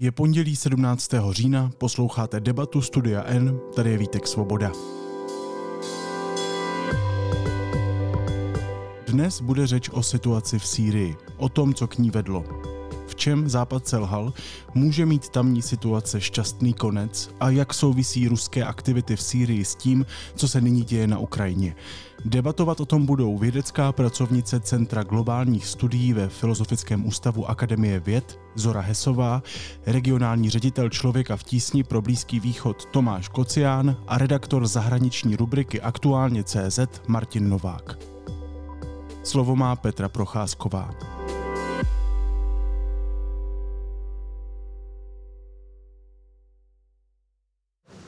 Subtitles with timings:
[0.00, 1.10] Je pondělí 17.
[1.30, 4.72] října, posloucháte debatu Studia N, tady je Vítek Svoboda.
[9.06, 12.44] Dnes bude řeč o situaci v Sýrii, o tom, co k ní vedlo.
[13.18, 14.32] Čem Západ selhal,
[14.74, 20.06] může mít tamní situace šťastný konec a jak souvisí ruské aktivity v Sýrii s tím,
[20.34, 21.74] co se nyní děje na Ukrajině.
[22.24, 28.80] Debatovat o tom budou vědecká pracovnice Centra globálních studií ve Filozofickém ústavu Akademie věd Zora
[28.80, 29.42] Hesová,
[29.86, 36.44] regionální ředitel Člověka v tísni pro Blízký východ Tomáš Kocián a redaktor zahraniční rubriky Aktuálně
[36.44, 37.98] CZ Martin Novák.
[39.22, 40.90] Slovo má Petra Procházková.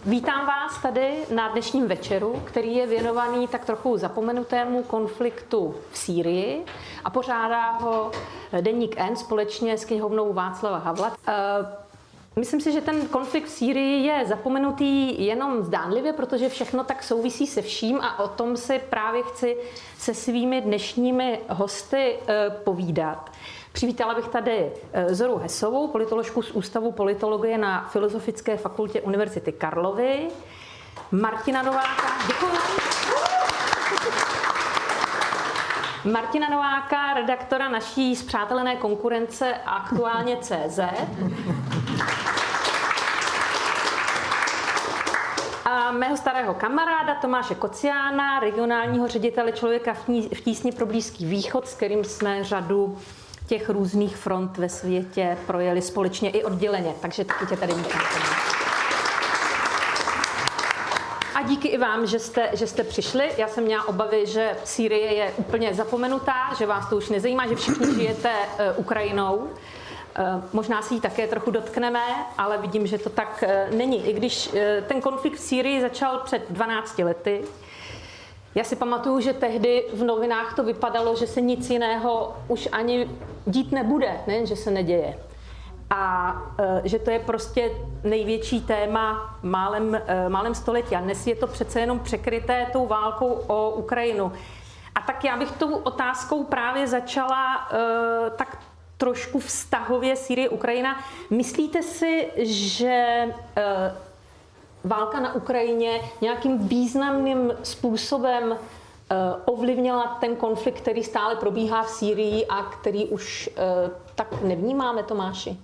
[0.04, 6.64] Vítám vás tady na dnešním večeru, který je věnovaný tak trochu zapomenutému konfliktu v Sýrii
[7.04, 8.10] a pořádá ho
[8.60, 11.16] Deník N společně s knihovnou Václava Havla.
[11.28, 11.32] Eh,
[12.36, 17.46] myslím si, že ten konflikt v Sýrii je zapomenutý jenom zdánlivě, protože všechno tak souvisí
[17.46, 19.56] se vším a o tom si právě chci
[19.98, 23.30] se svými dnešními hosty eh, povídat.
[23.73, 30.29] Přivítala bych tady eh, Zoru Hesovou, politoložku z Ústavu politologie na Filozofické fakultě Univerzity Karlovy,
[31.12, 32.12] Martina Nováka.
[32.27, 32.59] Děkuji.
[36.12, 40.80] Martina Nováka, redaktora naší zpřátelené konkurence Aktuálně CZ.
[45.65, 49.95] A mého starého kamaráda Tomáše Kociána, regionálního ředitele člověka
[50.34, 52.99] v tísni pro Blízký východ, s kterým jsme řadu
[53.51, 56.95] těch různých front ve světě projeli společně i odděleně.
[57.01, 58.01] Takže taky tě tady vítám.
[61.34, 63.30] A díky i vám, že jste, že jste přišli.
[63.37, 67.54] Já jsem měla obavy, že Sýrie je úplně zapomenutá, že vás to už nezajímá, že
[67.54, 69.37] všichni žijete uh, Ukrajinou.
[69.37, 69.48] Uh,
[70.53, 72.03] možná si ji také trochu dotkneme,
[72.38, 74.09] ale vidím, že to tak uh, není.
[74.09, 74.50] I když
[74.87, 77.44] ten konflikt v Sýrii začal před 12 lety,
[78.54, 83.11] já si pamatuju, že tehdy v novinách to vypadalo, že se nic jiného už ani
[83.47, 85.19] dít nebude, ne, že se neděje.
[85.91, 87.71] A e, že to je prostě
[88.05, 90.97] největší téma málem, e, málem století.
[90.97, 94.33] A dnes je to přece jenom překryté tou válkou o Ukrajinu.
[94.94, 98.59] A tak já bych tou otázkou právě začala e, tak
[98.97, 101.00] trošku vztahově Sýrie Ukrajina.
[101.31, 103.27] Myslíte si, že
[104.85, 112.47] válka na Ukrajině nějakým významným způsobem eh, ovlivnila ten konflikt, který stále probíhá v Sýrii
[112.47, 115.59] a který už eh, tak nevnímáme, Tomáši?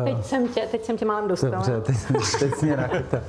[0.00, 1.50] Eh, teď jsem tě, teď jsem tě málem dostal.
[1.50, 1.96] Dobře, teď,
[2.38, 3.20] teď mě nachytal.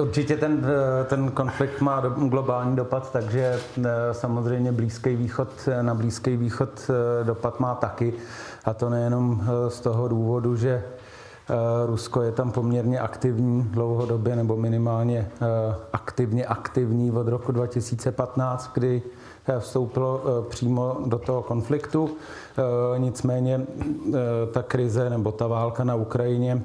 [0.00, 0.66] Určitě ten,
[1.06, 3.60] ten konflikt má do, globální dopad, takže
[4.12, 5.48] samozřejmě Blízký východ,
[5.82, 6.90] na Blízký východ
[7.22, 8.14] dopad má taky.
[8.64, 10.82] A to nejenom z toho důvodu, že
[11.86, 19.02] Rusko je tam poměrně aktivní dlouhodobě, nebo minimálně eh, aktivně aktivní od roku 2015, kdy
[19.46, 22.10] eh, vstoupilo přímo do toho konfliktu.
[22.98, 23.66] Nicméně
[24.52, 26.62] ta krize nebo ta válka na Ukrajině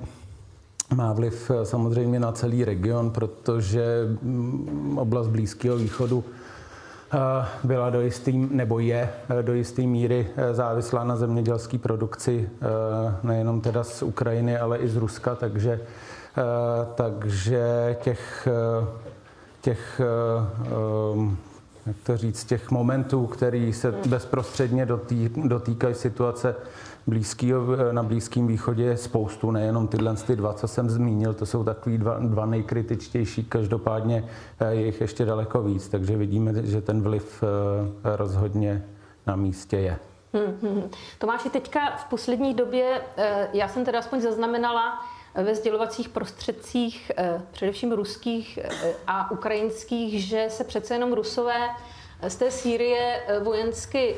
[0.95, 6.40] má vliv samozřejmě na celý region, protože mm, oblast Blízkého východu Eh,
[7.63, 12.49] byla do jistý, nebo je eh, do jisté míry eh, závislá na zemědělské produkci
[13.23, 15.79] nejenom teda z Ukrajiny, ale i z Ruska, takže,
[16.95, 18.47] takže těch,
[19.61, 20.01] těch
[22.03, 26.55] to říct, těch momentů, který se bezprostředně dotý, dotýkají situace
[27.07, 31.63] blízkýho, na Blízkém východě je spoustu, nejenom tyhle ty dva, co jsem zmínil, to jsou
[31.63, 34.29] takový dva, dva nejkritičtější, každopádně
[34.59, 38.85] eh, je jich ještě daleko víc, takže vidíme, že ten vliv eh, rozhodně
[39.27, 39.97] na místě je.
[40.33, 40.89] Hmm, hmm, hmm.
[41.19, 47.11] Tomáši, teďka v poslední době, eh, já jsem teda aspoň zaznamenala ve sdělovacích prostředcích,
[47.51, 48.59] především ruských
[49.07, 51.69] a ukrajinských, že se přece jenom rusové
[52.27, 54.15] z té Sýrie vojensky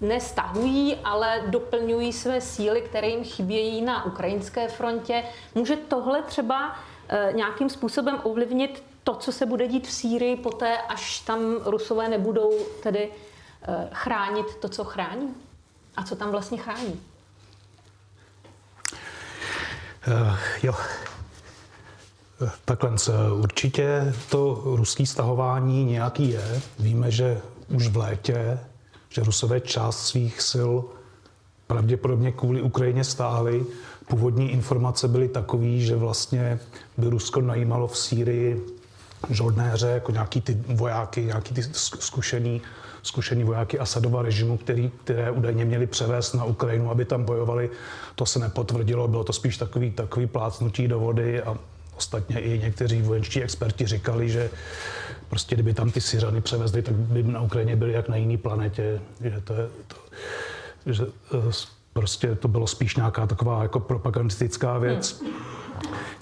[0.00, 5.24] nestahují, ale doplňují své síly, které jim chybějí na ukrajinské frontě.
[5.54, 6.76] Může tohle třeba
[7.08, 12.08] eh, nějakým způsobem ovlivnit to, co se bude dít v Sýrii poté, až tam Rusové
[12.08, 12.52] nebudou
[12.82, 13.12] tedy
[13.62, 15.34] eh, chránit to, co chrání?
[15.96, 17.02] A co tam vlastně chrání?
[20.06, 20.74] Uh, jo.
[22.64, 22.90] Takhle,
[23.32, 26.60] určitě to ruské stahování nějaký je.
[26.78, 28.58] Víme, že už v létě
[29.08, 30.72] že Rusové část svých sil
[31.66, 33.66] pravděpodobně kvůli Ukrajině stáhli.
[34.08, 36.58] Původní informace byly takové, že vlastně
[36.96, 38.66] by Rusko najímalo v Sýrii
[39.30, 42.62] žoldnéře, jako nějaký ty vojáky, nějaký ty zkušený,
[43.08, 47.70] zkušený vojáky Asadova režimu, který, které údajně měli převést na Ukrajinu, aby tam bojovali.
[48.14, 51.58] To se nepotvrdilo, bylo to spíš takový, takový plácnutí do vody a
[51.98, 54.50] Ostatně i někteří vojenští experti říkali, že
[55.28, 59.00] prostě kdyby tam ty Syřany převezli, tak by na Ukrajině byli jak na jiné planetě.
[59.20, 59.96] Že to, je, to,
[60.86, 61.52] že eh,
[61.92, 65.20] prostě to bylo spíš nějaká taková jako propagandistická věc.
[65.20, 65.32] Hmm.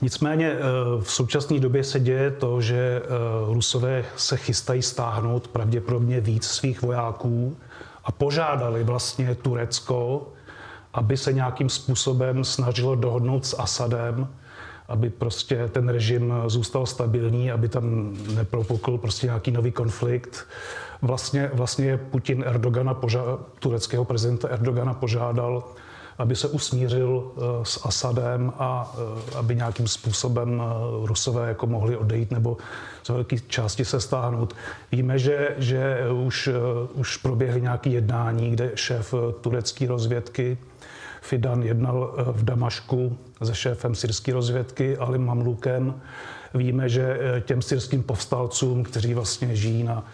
[0.03, 0.61] Nicméně eh,
[1.03, 3.09] v současné době se děje to, že eh,
[3.55, 7.57] Rusové se chystají stáhnout pravděpodobně víc svých vojáků
[8.05, 10.29] a požádali vlastně Turecko,
[10.95, 14.29] aby se nějakým způsobem snažilo dohodnout s Asadem,
[14.89, 20.47] aby prostě ten režim zůstal stabilní, aby tam nepropukl prostě nějaký nový konflikt.
[21.03, 25.65] Vlastně, vlastně Putin Erdogana, poža- tureckého prezidenta Erdogana požádal,
[26.19, 31.97] aby se usmířil eh, s Asadem a eh, aby nějakým způsobem eh, Rusové jako mohli
[31.97, 32.57] odejít nebo
[33.03, 34.57] z velké části se stáhnout.
[34.93, 36.49] Víme, že, že už,
[36.95, 40.59] už proběhly nějaké jednání, kde šéf turecké rozvědky
[41.23, 46.01] Fidan jednal v Damašku se šéfem syrské rozvědky Alim Mamlukem.
[46.55, 50.05] Víme, že těm syrským povstalcům, kteří vlastně žijí na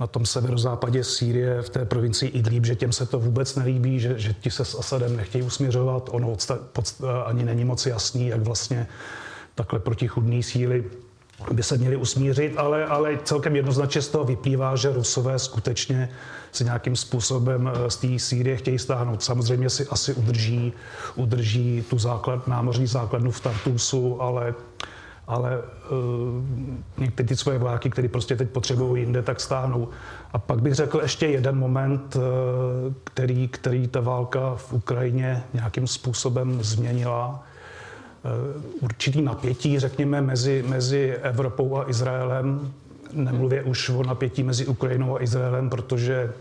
[0.00, 4.18] na tom severozápadě Sýrie, v té provincii Idlib, že těm se to vůbec nelíbí, že,
[4.18, 6.08] že ti se s Asadem nechtějí usměřovat.
[6.12, 6.94] Ono odsta, pod,
[7.24, 8.86] ani není moc jasný, jak vlastně
[9.54, 10.84] takhle protichudné síly
[11.52, 16.08] by se měli usmířit, ale, ale celkem jednoznačně z toho vyplývá, že Rusové skutečně
[16.52, 19.22] se nějakým způsobem eh, z té Sýrie chtějí stáhnout.
[19.22, 20.72] Samozřejmě si asi udrží,
[21.14, 24.54] udrží tu základ, námořní základnu v Tartusu, ale
[25.26, 26.44] ale uh,
[26.98, 29.88] někteří ty svoje vojáky, které prostě teď potřebují jinde, tak stáhnou.
[30.32, 32.22] A pak bych řekl ještě jeden moment, uh,
[33.04, 37.42] který, který ta válka v Ukrajině nějakým způsobem změnila.
[38.24, 42.72] Uh, určitý napětí, řekněme, mezi, mezi Evropou a Izraelem.
[43.12, 46.32] Nemluvě už o napětí mezi Ukrajinou a Izraelem, protože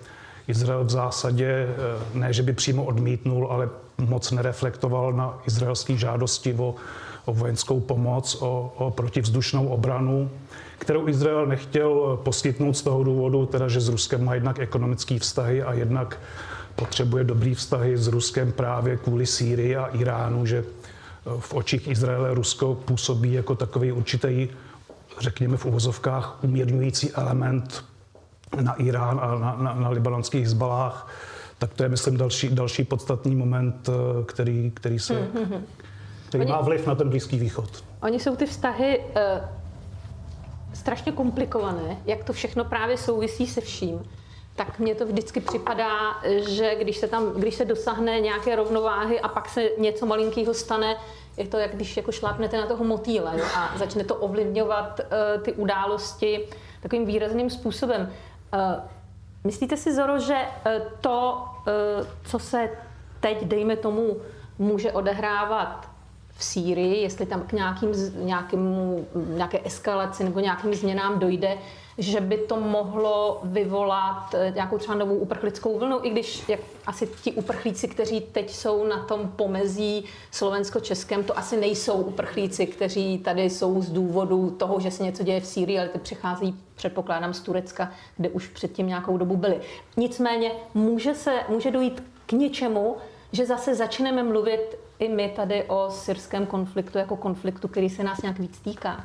[0.47, 1.67] Izrael v zásadě
[2.13, 6.75] ne, že by přímo odmítnul, ale moc nereflektoval na izraelské žádosti o
[7.25, 10.29] o vojenskou pomoc, o, o protivzdušnou obranu,
[10.77, 15.63] kterou Izrael nechtěl poskytnout z toho důvodu, teda, že s Ruskem má jednak ekonomické vztahy
[15.63, 16.19] a jednak
[16.75, 20.63] potřebuje dobrý vztahy s Ruskem právě kvůli Sýrii a Iránu, že
[21.39, 24.47] v očích Izraele Rusko působí jako takový určitý,
[25.19, 27.85] řekněme v uvozovkách, umírňující element
[28.61, 31.11] na Irán a na, na, na libanonských zbalách,
[31.59, 33.89] tak to je, myslím, další, další podstatný moment,
[34.25, 35.61] který, který se, mm-hmm
[36.33, 37.83] který Oni, má vliv na ten Blízký východ.
[38.01, 39.45] Oni jsou ty vztahy uh,
[40.73, 44.09] strašně komplikované, jak to všechno právě souvisí se vším.
[44.55, 45.89] Tak mně to vždycky připadá,
[46.47, 50.95] že když se tam, když se dosáhne nějaké rovnováhy a pak se něco malinkého stane,
[51.37, 55.43] je to, jak když jako šlápnete na toho motýle jo, a začne to ovlivňovat uh,
[55.43, 56.47] ty události
[56.81, 58.09] takovým výrazným způsobem.
[58.53, 58.59] Uh,
[59.43, 60.71] myslíte si, Zoro, že uh,
[61.01, 61.45] to,
[61.99, 62.69] uh, co se
[63.19, 64.17] teď, dejme tomu,
[64.59, 65.92] může odehrávat
[66.43, 71.57] Sýrii, jestli tam k nějakým, nějakému, nějaké eskalaci nebo nějakým změnám dojde,
[71.97, 77.09] že by to mohlo vyvolat eh, nějakou třeba novou uprchlickou vlnu, i když jak asi
[77.21, 83.49] ti uprchlíci, kteří teď jsou na tom pomezí Slovensko-Českém, to asi nejsou uprchlíci, kteří tady
[83.49, 87.39] jsou z důvodu toho, že se něco děje v Sýrii, ale ty přicházejí, předpokládám, z
[87.39, 89.61] Turecka, kde už předtím nějakou dobu byli.
[89.97, 92.97] Nicméně může, se, může dojít k něčemu,
[93.31, 98.21] že zase začneme mluvit i my tady o syrském konfliktu jako konfliktu, který se nás
[98.21, 99.03] nějak víc týká?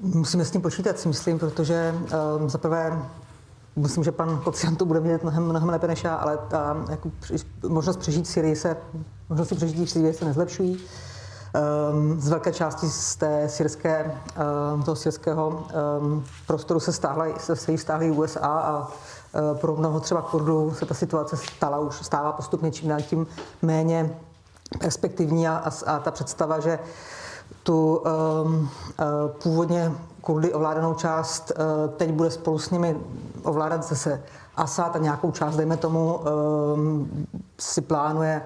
[0.00, 1.94] Musíme s tím počítat, si myslím, protože
[2.38, 3.02] um, za prvé
[3.76, 7.10] myslím, že pan Kocian to bude mít mnohem, mnohem lépe než já, ale ta jako,
[7.68, 8.76] možnost přežít v Syrii se,
[9.28, 10.80] možnosti přežití v Syrii se nezlepšují.
[11.92, 14.12] Um, z velké části z té syrské,
[14.74, 15.66] um, toho syrského
[16.00, 18.88] um, prostoru se, stáhla, se, se stáhly USA a
[19.60, 23.26] pro mnoho třeba Kurdů se ta situace stala už, stává postupně čím dál tím
[23.62, 24.16] méně
[24.80, 26.78] perspektivní a, a, a ta představa, že
[27.62, 28.02] tu
[28.44, 28.68] um,
[29.42, 32.96] původně Kurdy ovládanou část uh, teď bude spolu s nimi
[33.42, 34.22] ovládat zase
[34.56, 36.20] Asad a nějakou část, dejme tomu,
[36.74, 37.26] um,
[37.58, 38.42] si plánuje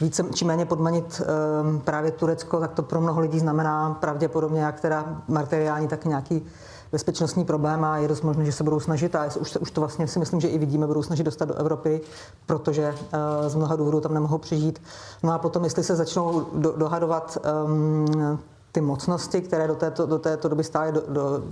[0.00, 1.22] více či méně podmanit
[1.62, 6.46] um, právě Turecko, tak to pro mnoho lidí znamená pravděpodobně jak teda materiální, tak nějaký
[6.92, 10.06] bezpečnostní problém a je dost možné, že se budou snažit, a už, už to vlastně
[10.08, 12.00] si myslím, že i vidíme, budou snažit dostat do Evropy,
[12.46, 14.82] protože uh, z mnoha důvodů tam nemohou přežít.
[15.22, 18.38] No a potom, jestli se začnou do, dohadovat um,
[18.72, 21.42] ty mocnosti, které do této, do této doby stály do, do,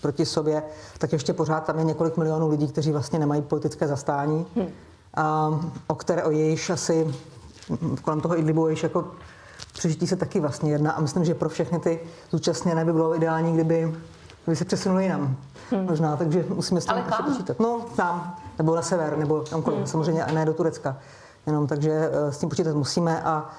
[0.00, 0.62] proti sobě,
[0.98, 4.66] tak ještě pořád tam je několik milionů lidí, kteří vlastně nemají politické zastání, hmm.
[5.14, 7.14] a, o které o jejíž asi
[8.02, 9.04] kolem toho Idlibu jejíž jako
[9.72, 12.00] přežití se taky vlastně jedná a myslím, že pro všechny ty
[12.30, 13.94] zúčastněné by bylo ideální, kdyby,
[14.44, 15.36] kdyby se přesunuli jinam.
[15.70, 15.84] Hmm.
[15.84, 17.60] Možná, takže musíme s tím Ale počítat.
[17.60, 19.86] No, tam, nebo na sever, nebo kamkoliv, hmm.
[19.86, 20.96] samozřejmě, a ne do Turecka.
[21.46, 23.50] Jenom, takže eh, s tím počítat musíme a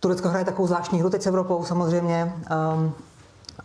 [0.00, 2.34] Turecko hraje takovou zvláštní hru teď s Evropou samozřejmě.
[2.74, 2.92] Um,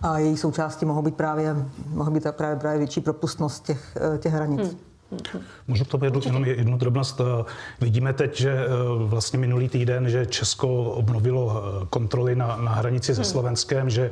[0.01, 1.55] a její součástí mohou být právě,
[1.89, 4.61] mohou být právě, právě větší propustnost těch, eh, těch hranic.
[4.61, 5.43] Hmm.
[5.67, 7.21] Můžu k tomu jednu, jenom jednu drobnost.
[7.21, 7.43] Eh,
[7.81, 8.65] vidíme teď, že
[8.97, 14.11] vlastně minulý týden, že Česko obnovilo kontroly na, na hranici se Slovenskem, že,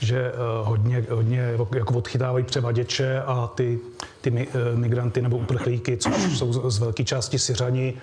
[0.00, 3.78] že hodně, hodně jako odchytávají převaděče a ty,
[4.20, 7.94] ty migranty nebo uprchlíky, což jsou z velké části Syřani,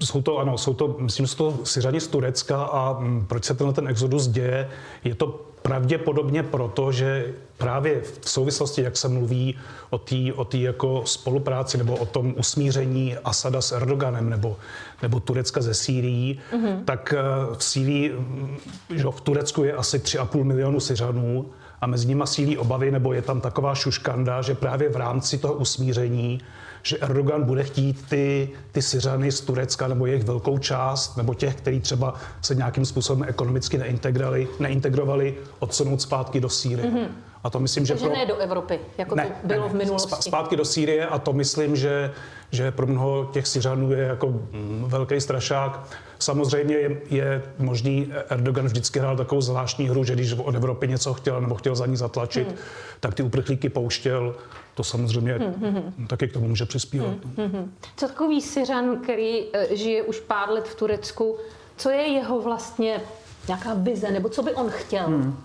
[0.00, 3.54] jsou to, ano, jsou to, myslím, jsou to Syřani z Turecka a mm, proč se
[3.54, 4.70] tenhle ten exodus děje?
[5.04, 9.58] Je to pravděpodobně proto, že právě v souvislosti, jak se mluví
[9.90, 14.56] o té o tý jako spolupráci nebo o tom usmíření Asada s Erdoganem nebo,
[15.02, 16.84] nebo Turecka ze Sýrií, mm-hmm.
[16.84, 18.56] tak eh, v Sýrii, mm,
[18.90, 21.46] že v Turecku je asi 3,5 milionu Syřanů
[21.80, 25.54] a mezi nimi sílí obavy, nebo je tam taková šuškanda, že právě v rámci toho
[25.54, 26.40] usmíření
[26.86, 31.54] že Erdogan bude chtít ty, ty Syřany z Turecka nebo jejich velkou část, nebo těch,
[31.54, 36.90] kteří třeba se nějakým způsobem ekonomicky neintegrovali, neintegrovali odsunout zpátky do Sýrie.
[36.90, 37.06] Mm-hmm.
[37.44, 38.08] A to myslím, že pro...
[38.08, 40.14] ne do Evropy, jako ne, to bylo ne, v minulosti.
[40.20, 42.12] Zpátky do Sýrie a to myslím, že,
[42.50, 45.88] že pro mnoho těch Syřanů je jako mm, velký strašák.
[46.18, 51.14] Samozřejmě je, je možný, Erdogan vždycky hrál takovou zvláštní hru, že když od Evropy něco
[51.14, 52.56] chtěl nebo chtěl za ní zatlačit, hmm.
[53.00, 54.34] tak ty uprchlíky pouštěl.
[54.74, 57.08] To samozřejmě hmm, hmm, taky k tomu může přispívat.
[57.36, 57.72] Hmm, hmm.
[57.96, 61.36] Co takový Syřan, který eh, žije už pár let v Turecku,
[61.76, 63.00] co je jeho vlastně
[63.48, 65.06] nějaká vize, nebo co by on chtěl?
[65.06, 65.36] Hmm.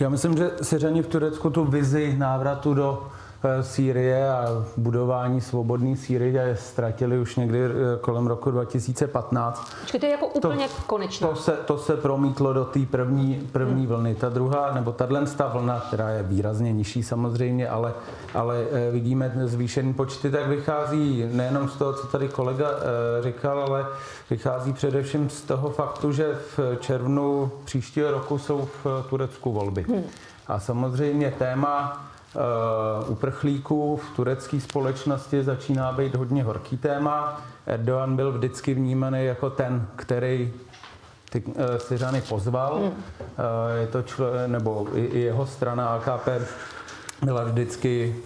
[0.00, 3.10] Já myslím, že Syřani v Turecku tu vizi návratu do
[3.60, 7.70] Sýrie a budování svobodné Sýrie ztratili už někdy eh,
[8.00, 9.72] kolem roku 2015.
[9.80, 11.28] Počkej, to je jako úplně to, konečná.
[11.28, 13.86] To se, to se promítlo do té první, první hmm.
[13.86, 14.14] vlny.
[14.14, 17.92] Ta druhá, nebo tahle vlna, která je výrazně nižší samozřejmě, ale,
[18.34, 22.70] ale eh, vidíme zvýšený počty, tak vychází nejenom z toho, co tady kolega
[23.22, 23.86] říkal, ale
[24.30, 29.82] vychází především z toho faktu, že v červnu příštího roku jsou v Turecku volby.
[29.82, 30.02] Hmm.
[30.46, 32.09] A samozřejmě téma
[33.06, 37.40] uprchlíků v turecké společnosti začíná být hodně horký téma.
[37.66, 40.52] Erdogan byl vždycky vnímaný jako ten, který
[41.30, 42.76] ty uh, Syřany pozval.
[42.76, 42.86] Hmm.
[42.86, 42.92] Uh,
[43.80, 46.28] je to čl- nebo i, jeho strana AKP
[47.22, 48.16] byla vždycky,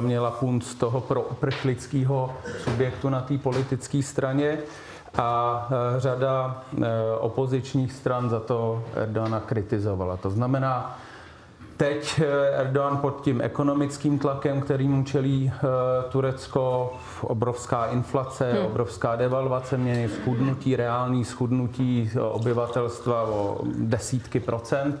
[0.00, 2.34] měla punt z toho pro uprchlického
[2.64, 4.58] subjektu na té politické straně
[5.18, 6.62] a řada
[7.20, 10.16] opozičních stran za to Erdogana kritizovala.
[10.16, 10.98] To znamená,
[11.76, 15.60] Teď eh, Erdogan pod tím ekonomickým tlakem, kterým čelí eh,
[16.10, 18.66] Turecko, obrovská inflace, hmm.
[18.66, 25.00] obrovská devalvace měny, schudnutí, reální schudnutí eh, obyvatelstva o desítky procent,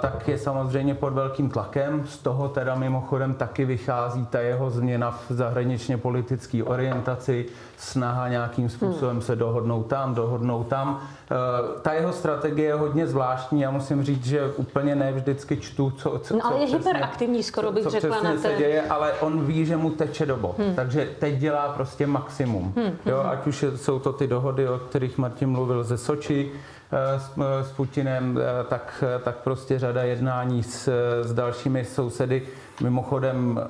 [0.00, 2.06] tak je samozřejmě pod velkým tlakem.
[2.06, 7.46] Z toho teda mimochodem taky vychází ta jeho změna v zahraničně politické orientaci,
[7.76, 11.00] snaha nějakým způsobem se dohodnout tam, dohodnout tam.
[11.30, 13.60] Eh, ta jeho strategie je hodně zvláštní.
[13.60, 17.42] Já musím říct, že úplně ne vždycky čtu, co, co No ale je přesně, hyperaktivní,
[17.42, 18.22] skoro bych co, co řekla.
[18.22, 20.54] na se děje, ale on ví, že mu teče dobo.
[20.58, 20.74] Hmm.
[20.74, 22.72] Takže teď dělá prostě maximum.
[22.76, 22.96] Hmm.
[23.06, 23.30] Jo, hmm.
[23.30, 26.83] ať už jsou to ty dohody, o kterých Martin mluvil ze Soči, eh,
[27.16, 27.30] s,
[27.68, 30.88] s Putinem, eh, tak, tak prostě řada jednání s,
[31.22, 32.42] s dalšími sousedy.
[32.82, 33.60] Mimochodem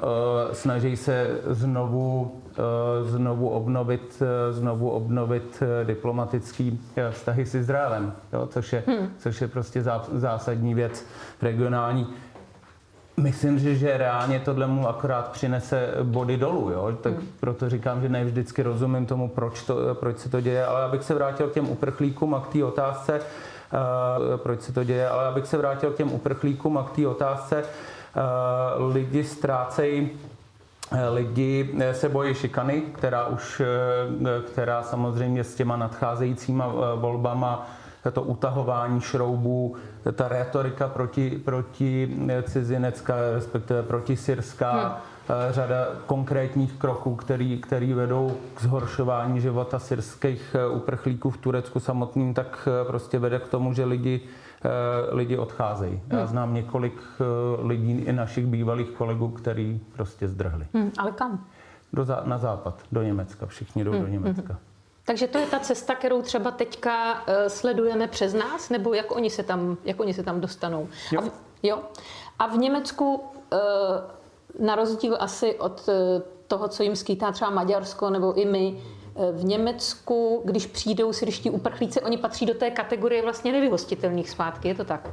[0.52, 8.46] snaží se znovu Eh, znovu obnovit, eh, znovu obnovit eh, diplomatický vztahy s Izraelem, jo,
[8.46, 9.08] což, je, hmm.
[9.18, 11.06] což je prostě zásadní věc
[11.42, 12.06] regionální.
[13.16, 16.92] Myslím, že, že reálně tohle mu akorát přinese body dolů, jo?
[17.02, 17.28] tak hmm.
[17.40, 21.04] proto říkám, že ne vždycky rozumím tomu, proč, to, proč se to děje, ale abych
[21.04, 25.26] se vrátil k těm uprchlíkům a k té otázce, uh, proč se to děje, ale
[25.26, 30.10] abych se vrátil k těm uprchlíkům a k té otázce, uh, lidi ztrácejí
[30.92, 33.62] Eh, lidi se bojí šikany, která už,
[34.46, 37.66] která samozřejmě s těma nadcházejícíma volbama
[38.10, 39.76] to utahování šroubů,
[40.12, 44.92] ta retorika proti, proti cizinecká, respektive proti syrská, hmm.
[45.50, 52.68] řada konkrétních kroků, který, který vedou k zhoršování života syrských uprchlíků v Turecku samotným, tak
[52.86, 54.20] prostě vede k tomu, že lidi
[54.64, 56.00] Eh, lidi odcházejí.
[56.10, 56.26] Já hmm.
[56.26, 57.24] znám několik eh,
[57.66, 60.66] lidí, i našich bývalých kolegů, který prostě zdrhli.
[60.74, 61.44] Hmm, ale kam?
[61.92, 63.46] Do, na západ, do Německa.
[63.46, 64.00] Všichni jdou hmm.
[64.00, 64.52] do Německa.
[64.52, 64.73] Hmm.
[65.06, 69.30] Takže to je ta cesta, kterou třeba teďka uh, sledujeme přes nás, nebo jak oni
[69.30, 70.88] se tam, jak oni se tam dostanou?
[71.12, 71.20] Jo.
[71.20, 71.32] A v,
[71.62, 71.82] jo.
[72.38, 73.58] A v Německu, uh,
[74.66, 75.94] na rozdíl asi od uh,
[76.46, 78.82] toho, co jim skýtá třeba Maďarsko nebo i my,
[79.32, 84.74] v Německu, když přijdou syrští uprchlíci, oni patří do té kategorie vlastně nevyhostitelných zpátky, je
[84.74, 85.10] to tak?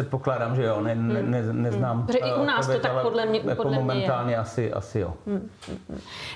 [0.00, 2.06] Předpokládám, že jo, ne, ne, ne, neznám.
[2.06, 4.38] Protože i u nás to tak podle mě, jako podle momentálně mě je.
[4.38, 5.14] asi, asi jo.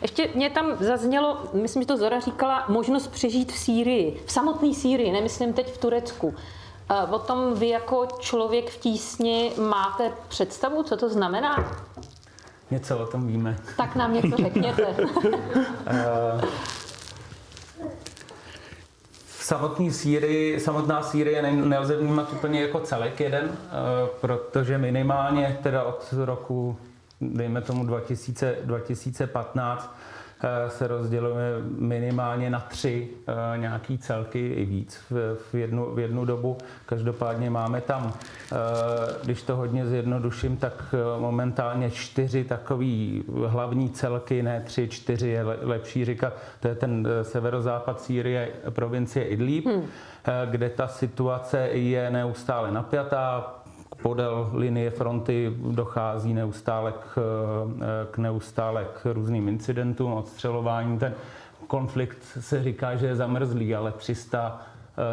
[0.02, 4.74] Ještě mě tam zaznělo, myslím, že to Zora říkala, možnost přežít v Sýrii, v samotné
[4.74, 6.34] Sýrii, nemyslím teď v Turecku.
[6.90, 11.72] Eh, O tom vy jako člověk v tísni máte představu, co to znamená?
[12.70, 13.56] Něco o tom víme.
[13.76, 14.86] Tak nám něco řekněte.
[19.50, 23.68] Samotný Sýrii, samotná Sýrie ne- nelze vnímat úplně jako celek jeden, eh,
[24.20, 26.76] protože minimálně teda od roku,
[27.20, 29.99] dejme tomu 2000, 2015, eh,
[30.68, 35.04] se rozděluje minimálně na tři eh, nějaký celky i víc
[35.52, 36.58] v, jednu, v jednu dobu.
[36.86, 38.56] Každopádně máme tam, eh,
[39.24, 45.42] když to hodně zjednoduším, tak eh, momentálně čtyři takový hlavní celky, ne tři, čtyři je
[45.42, 46.32] le- lepší říkat.
[46.60, 49.86] To je ten eh, severozápad Sýrie, provincie Idlib, hmm.
[50.50, 53.59] kde ta situace je neustále napjatá,
[54.02, 57.18] podél linie fronty dochází neustále k,
[58.10, 60.98] k neustále k různým incidentům, odstřelování.
[60.98, 61.14] Ten
[61.66, 64.60] konflikt se říká, že je zamrzlý, ale 300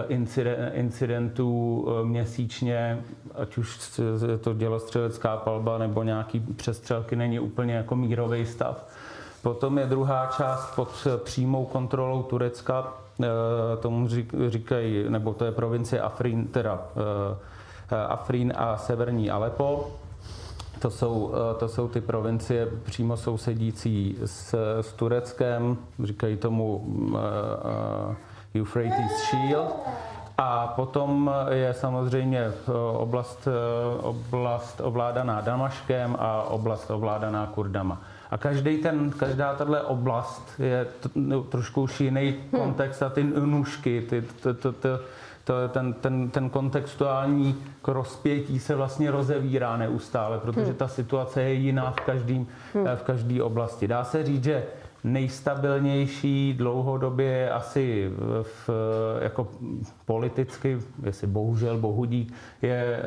[0.09, 2.99] eh, incide- incidentů eh, měsíčně,
[3.35, 3.99] ať už
[4.31, 8.85] je to dělostřelecká palba nebo nějaký přestřelky, není úplně jako mírový stav.
[9.41, 13.25] Potom je druhá část pod přímou kontrolou Turecka, eh,
[13.81, 16.81] tomu řík- říkají, nebo to je provincie Afrin, teda
[18.07, 19.91] Afrín a severní Alepo.
[20.79, 27.13] To jsou, eh, to jsou ty provincie přímo sousedící s, s Tureckem, říkají tomu uh,
[27.13, 27.19] uh,
[28.55, 29.75] Euphrates Shield.
[30.39, 38.01] A potom je samozřejmě eh, oblast, eh, oblast ovládaná Damaškem a oblast ovládaná Kurdama.
[38.31, 43.23] A každý ten, každá tahle oblast je t- no, trošku už jiný kontext a ty
[43.23, 44.99] nůžky, ty, to, to, to,
[45.47, 47.55] to, ten, ten, ten kontextuální
[47.87, 52.47] rozpětí se vlastně rozevírá neustále, protože ta situace je jiná v každém
[52.95, 53.87] v každé oblasti.
[53.87, 54.63] Dá se říct, že
[55.03, 58.11] nejstabilnější dlouhodobě je asi
[58.41, 58.69] v,
[59.21, 59.47] jako
[60.05, 63.03] politicky, jestli bohužel bohudík, je,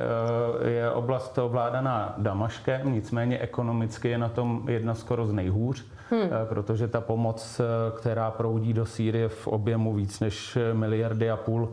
[0.68, 6.28] je oblast ovládaná Damaškem, nicméně ekonomicky je na tom jedna skoro z nejhůř, hmm.
[6.44, 7.60] protože ta pomoc,
[7.96, 11.68] která proudí do Sýrie v objemu víc než miliardy a půl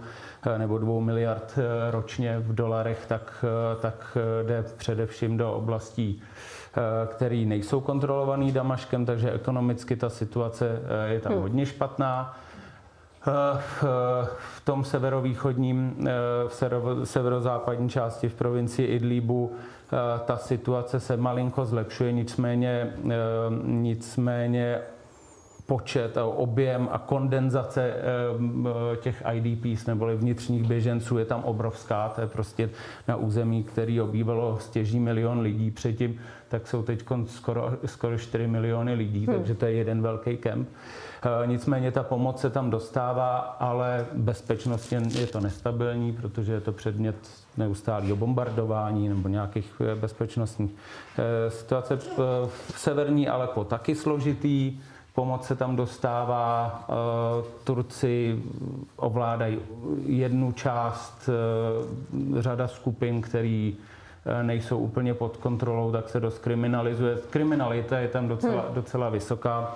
[0.58, 1.60] nebo dvou miliard
[1.92, 3.46] ročně v dolarech, tak,
[3.82, 6.22] tak jde především do oblastí
[7.08, 12.38] který nejsou kontrolovaný Damaškem, takže ekonomicky ta situace je tam hodně špatná.
[13.58, 16.08] V, tom severovýchodním,
[16.48, 19.56] v severo- severozápadní části v provincii Idlíbu
[20.26, 22.94] ta situace se malinko zlepšuje, nicméně,
[23.64, 24.80] nicméně
[25.68, 27.94] počet a objem a kondenzace
[29.02, 32.10] těch IDPs neboli vnitřních běženců je tam obrovská.
[32.10, 32.70] To je prostě
[33.08, 38.94] na území, který obývalo stěží milion lidí předtím, tak jsou teď skoro, skoro 4 miliony
[38.94, 39.36] lidí, hmm.
[39.36, 40.70] takže to je jeden velký kemp.
[41.46, 47.16] Nicméně ta pomoc se tam dostává, ale bezpečnostně je to nestabilní, protože je to předmět
[47.58, 50.72] neustálého bombardování nebo nějakých bezpečnostních
[51.50, 51.98] situace.
[52.48, 54.80] V severní Alepo taky složitý,
[55.18, 56.86] pomoc se tam dostává,
[57.64, 58.44] Turci
[58.96, 59.60] ovládají
[60.06, 61.30] jednu část,
[62.40, 63.78] řada skupin, který
[64.42, 67.18] nejsou úplně pod kontrolou, tak se dost kriminalizuje.
[67.30, 68.74] Kriminalita je tam docela, hmm.
[68.74, 69.76] docela vysoká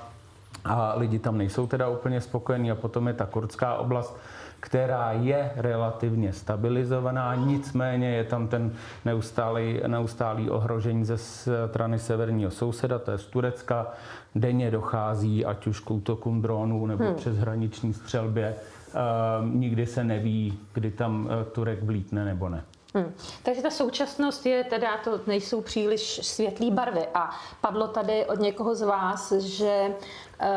[0.66, 2.72] a lidi tam nejsou teda úplně spokojení.
[2.72, 4.18] A potom je ta kurdská oblast,
[4.62, 8.72] která je relativně stabilizovaná, nicméně je tam ten
[9.06, 13.88] neustálý, neustálý ohrožení ze strany severního souseda, to je z Turecka.
[14.36, 17.16] Denně dochází ať už k útokům dronů nebo hmm.
[17.16, 18.56] přes hraniční střelbě.
[18.56, 22.64] Uh, nikdy se neví, kdy tam Turek vlítne nebo ne.
[22.94, 23.14] Hmm.
[23.44, 27.08] Takže ta současnost je teda, to nejsou příliš světlé barvy.
[27.14, 27.30] A
[27.62, 30.48] padlo tady od někoho z vás, že uh,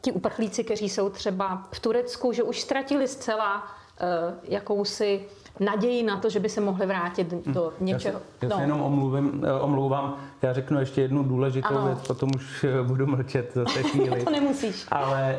[0.00, 5.24] ti uprchlíci, kteří jsou třeba v Turecku, že už ztratili zcela uh, jakousi
[5.60, 8.18] naději na to, že by se mohli vrátit do něčeho.
[8.18, 8.60] Já se, já se no.
[8.62, 11.86] jenom omluvím, omlouvám, já řeknu ještě jednu důležitou ano.
[11.86, 14.24] věc, potom už budu mlčet za té chvíli.
[14.24, 14.86] to nemusíš.
[14.90, 15.38] Ale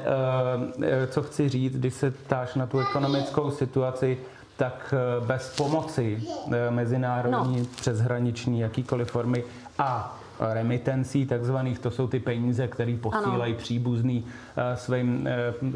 [0.60, 4.18] uh, co chci říct, když se ptáš na tu ekonomickou situaci,
[4.58, 4.94] tak
[5.28, 6.24] bez pomoci
[6.70, 7.66] mezinárodní, no.
[7.76, 9.44] přeshraniční, jakýkoliv formy
[9.80, 14.26] a remitencí takzvaných, to jsou ty peníze, které posílají příbuzný
[14.76, 15.30] svým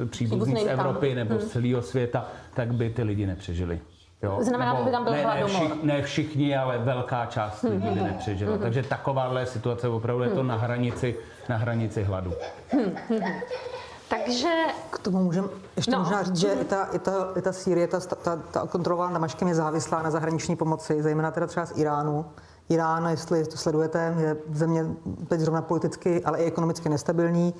[0.09, 1.15] příbuzný z Evropy tam.
[1.15, 1.41] nebo hmm.
[1.41, 3.79] z celého světa, tak by ty lidi nepřežili.
[4.23, 4.37] Jo?
[4.41, 5.49] Znamená, že by tam byl ne, hladomor.
[5.49, 8.03] Ne, všichni, ne všichni, ale velká část lidí by mhm.
[8.03, 8.51] nepřežila.
[8.51, 8.61] Hmm.
[8.61, 11.15] Takže takováhle situace opravdu je to na hranici,
[11.49, 12.33] na hranici hladu.
[12.71, 12.95] Hmm.
[14.09, 14.65] Takže...
[14.89, 15.99] K tomu můžeme ještě no.
[15.99, 19.47] možná říct, že i ta, i ta, i ta Sýrie, ta, ta, ta kontrola Damaškem
[19.47, 22.25] je závislá na zahraniční pomoci, zejména teda třeba z Iránu.
[22.69, 24.85] Irán, jestli to sledujete, je země
[25.27, 27.53] teď zrovna politicky, ale i ekonomicky nestabilní.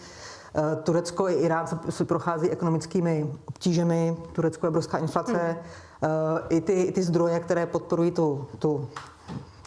[0.55, 5.37] Eh, Turecko i Irán se prochází ekonomickými obtížemi, Turecko je obrovská inflace.
[5.37, 6.39] Hmm.
[6.49, 8.89] I, ty, I ty zdroje, které podporují tu, tu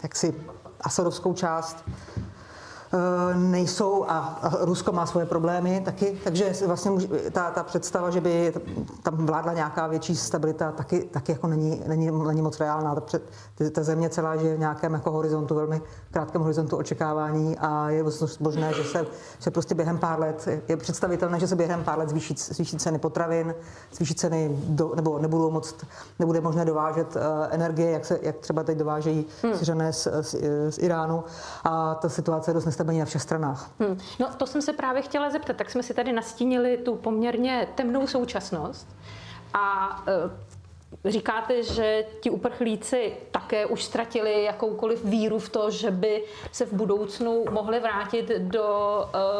[0.03, 0.35] jaksi
[0.81, 1.85] asadovskou část,
[2.17, 2.30] Eh,
[3.35, 6.91] nejsou a, Rusko má svoje problémy taky, takže vlastně
[7.33, 8.55] ta, ta představa, že by
[9.03, 12.95] tam vládla nějaká větší stabilita, taky, taky jako není, není, není moc reálná.
[12.95, 13.23] Ta, před,
[13.73, 18.05] ta země celá žije v nějakém jako horizontu, velmi krátkém horizontu očekávání a je
[18.41, 19.07] možné, že se,
[19.39, 22.99] že prostě během pár let, je představitelné, že se během pár let zvýší, zvýší ceny
[22.99, 23.55] potravin,
[23.93, 25.75] zvýší ceny, do, nebo nebudou moc,
[26.19, 29.55] nebude možné dovážet uh, energie, jak, se, jak třeba teď dovážejí hmm.
[29.59, 30.35] Syřané z, z,
[30.71, 31.25] z Iránu
[31.65, 33.71] a ta situace je dost nestabilní na všech stranách.
[33.81, 33.99] Hmm.
[34.19, 35.57] No to jsem se právě chtěla zeptat.
[35.57, 38.89] Tak jsme si tady nastínili tu poměrně temnou současnost
[39.55, 40.51] a e,
[41.05, 46.73] Říkáte, že ti uprchlíci také už ztratili jakoukoliv víru v to, že by se v
[46.73, 48.67] budoucnu mohli vrátit do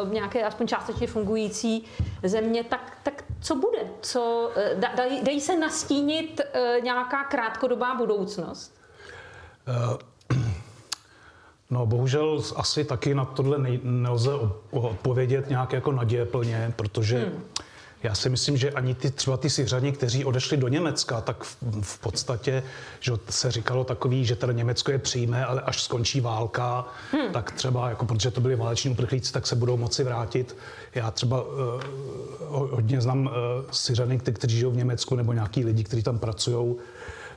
[0.03, 1.85] uh, nějaké aspoň částečně fungující
[2.23, 2.63] země.
[2.63, 3.79] Tak, tak co bude?
[4.01, 8.73] Co, uh, da, dají, dají se nastínit uh, nějaká krátkodobá budoucnost?
[9.67, 10.10] Uh.
[11.71, 14.31] No bohužel asi taky na tohle nej, nelze
[14.71, 17.43] odpovědět nějak jako nadějeplně, protože hmm.
[18.03, 21.57] já si myslím, že ani ty, třeba ty Syřani, kteří odešli do Německa, tak v,
[21.81, 22.63] v podstatě
[22.99, 27.33] že se říkalo takový, že teda Německo je přijme, ale až skončí válka, hmm.
[27.33, 30.57] tak třeba, jako protože to byli váleční uprchlíci, tak se budou moci vrátit.
[30.95, 31.49] Já třeba uh,
[32.49, 33.31] hodně znám uh,
[33.71, 36.75] Syřany, kteří žijou v Německu, nebo nějaký lidi, kteří tam pracují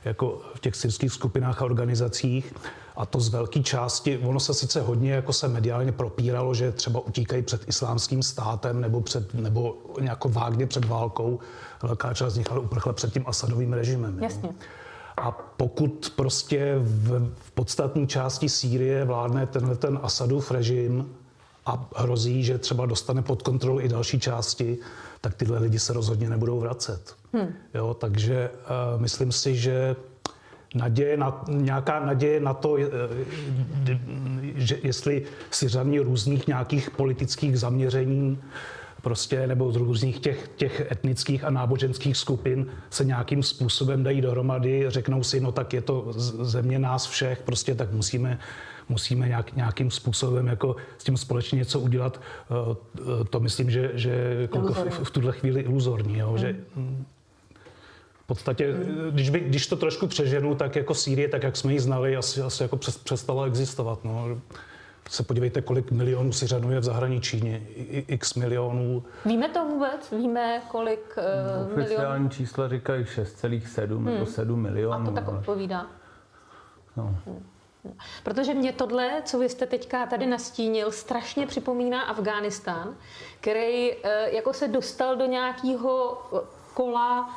[0.05, 2.53] jako v těch syrských skupinách a organizacích.
[2.97, 6.99] A to z velké části, ono se sice hodně jako se mediálně propíralo, že třeba
[6.99, 11.39] utíkají před islámským státem nebo, před, nebo nějakou vágně před válkou.
[11.83, 14.23] Velká část z nich ale uprchla před tím Asadovým režimem.
[14.23, 14.49] Jasně.
[15.17, 21.09] A pokud prostě v, v podstatné části Sýrie vládne tenhle ten Asadův režim
[21.65, 24.77] a hrozí, že třeba dostane pod kontrolu i další části,
[25.21, 27.15] tak tyhle lidi se rozhodně nebudou vracet.
[27.33, 27.53] Hmm.
[27.73, 29.95] Jo, takže uh, myslím si, že
[30.75, 33.99] naděje na, nějaká naděje na to, eh,
[34.55, 38.39] že jestli Syřani různých nějakých politických zaměření
[39.01, 44.85] prostě, nebo z různých těch, těch etnických a náboženských skupin se nějakým způsobem dají dohromady,
[44.87, 46.05] řeknou si, no tak je to
[46.41, 48.39] země nás všech, prostě tak musíme
[48.89, 52.21] musíme nějak, nějakým způsobem jako s tím společně něco udělat.
[52.21, 56.17] Eh, to myslím, že, že jako v, v tuhle chvíli iluzorní.
[56.17, 56.37] Jo, hmm.
[56.37, 56.55] že,
[58.25, 58.73] v podstatě,
[59.11, 62.41] když, by, když to trošku přeženu, tak jako Sýrie, tak jak jsme ji znali, asi,
[62.41, 64.03] asi jako přestala existovat.
[64.03, 64.25] No.
[65.09, 67.63] Se podívejte, kolik milionů Syřanů je v zahraničí,
[68.07, 69.03] x milionů.
[69.25, 70.11] Víme to vůbec?
[70.11, 72.29] Víme, kolik uh, no, Oficiální milionů?
[72.29, 74.05] čísla říkají 6,7 hmm.
[74.05, 74.93] nebo 7 milionů.
[74.93, 75.87] A to tak odpovídá.
[76.97, 77.15] No.
[77.25, 77.43] Hmm.
[78.23, 82.95] Protože mě tohle, co vy jste teďka tady nastínil, strašně připomíná Afghánistán,
[83.41, 86.21] který eh, jako se dostal do nějakého
[86.73, 87.29] kola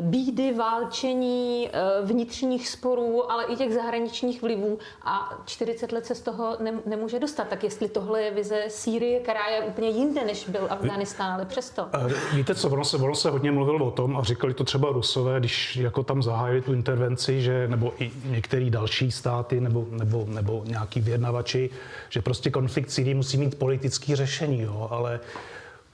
[0.00, 6.20] bídy, válčení, eh, vnitřních sporů, ale i těch zahraničních vlivů a 40 let se z
[6.20, 7.48] toho ne, nemůže dostat.
[7.48, 11.86] Tak jestli tohle je vize Sýrie, která je úplně jinde, než byl Afganistán, ale přesto.
[11.94, 14.92] Eh, víte co, ono se, ono se hodně mluvilo o tom a říkali to třeba
[14.92, 20.24] Rusové, když jako tam zahájili tu intervenci, že, nebo i některé další státy nebo, nebo,
[20.28, 21.70] nebo nějaký vyjednavači,
[22.08, 25.20] že prostě konflikt Sýrii musí mít politické řešení, jo, ale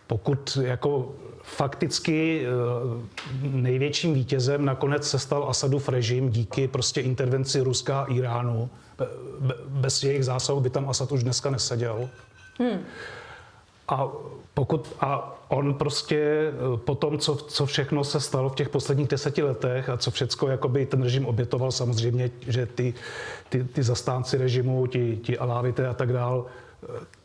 [0.07, 1.13] pokud jako
[1.43, 2.51] fakticky eh,
[3.43, 8.71] největším vítězem nakonec se stal Asadův režim díky prostě intervenci Ruska a Iránu.
[9.69, 12.09] Bez jejich zásahu by tam Asad už dneska neseděl.
[12.59, 12.79] Hmm.
[13.89, 14.09] A
[14.55, 19.09] pokud a on prostě eh, po tom, co, co všechno se stalo v těch posledních
[19.09, 22.95] deseti letech a co všechno jakoby ten režim obětoval, samozřejmě, že ty,
[23.49, 26.47] ty, ty zastánci režimu, ti, ti alávité a tak dál,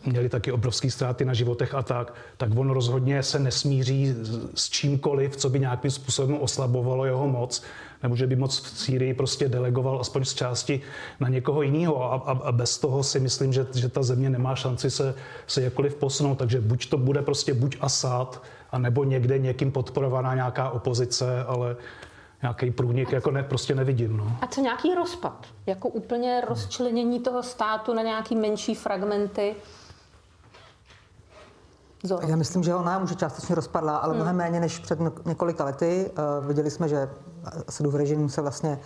[0.06, 4.16] měli taky obrovské ztráty na životech a tak, tak on rozhodně se nesmíří
[4.56, 7.64] s čímkoliv, co by nějakým způsobem oslabovalo jeho moc,
[8.04, 10.82] nebo že by moc v Sýrii prostě delegoval aspoň z části
[11.20, 12.04] na někoho jiného.
[12.04, 15.16] A, a, a bez toho si myslím, že, že ta země nemá šanci se,
[15.48, 16.36] se jakkoliv posunout.
[16.36, 21.76] Takže buď to bude prostě buď Asad, anebo někde někým podporovaná nějaká opozice, ale
[22.42, 24.18] nějaký průnik jako ne, prostě nevidím.
[24.18, 24.38] No.
[24.42, 25.48] A co nějaký rozpad?
[25.66, 29.56] Jako úplně rozčlenění toho státu na nějaký menší fragmenty?
[32.04, 32.28] Zoro.
[32.28, 36.12] Já myslím, že ona může částečně rozpadla, ale mnohem méně než před několika lety.
[36.40, 37.10] Uh, viděli jsme, že
[37.68, 38.80] Asadův režim se vlastně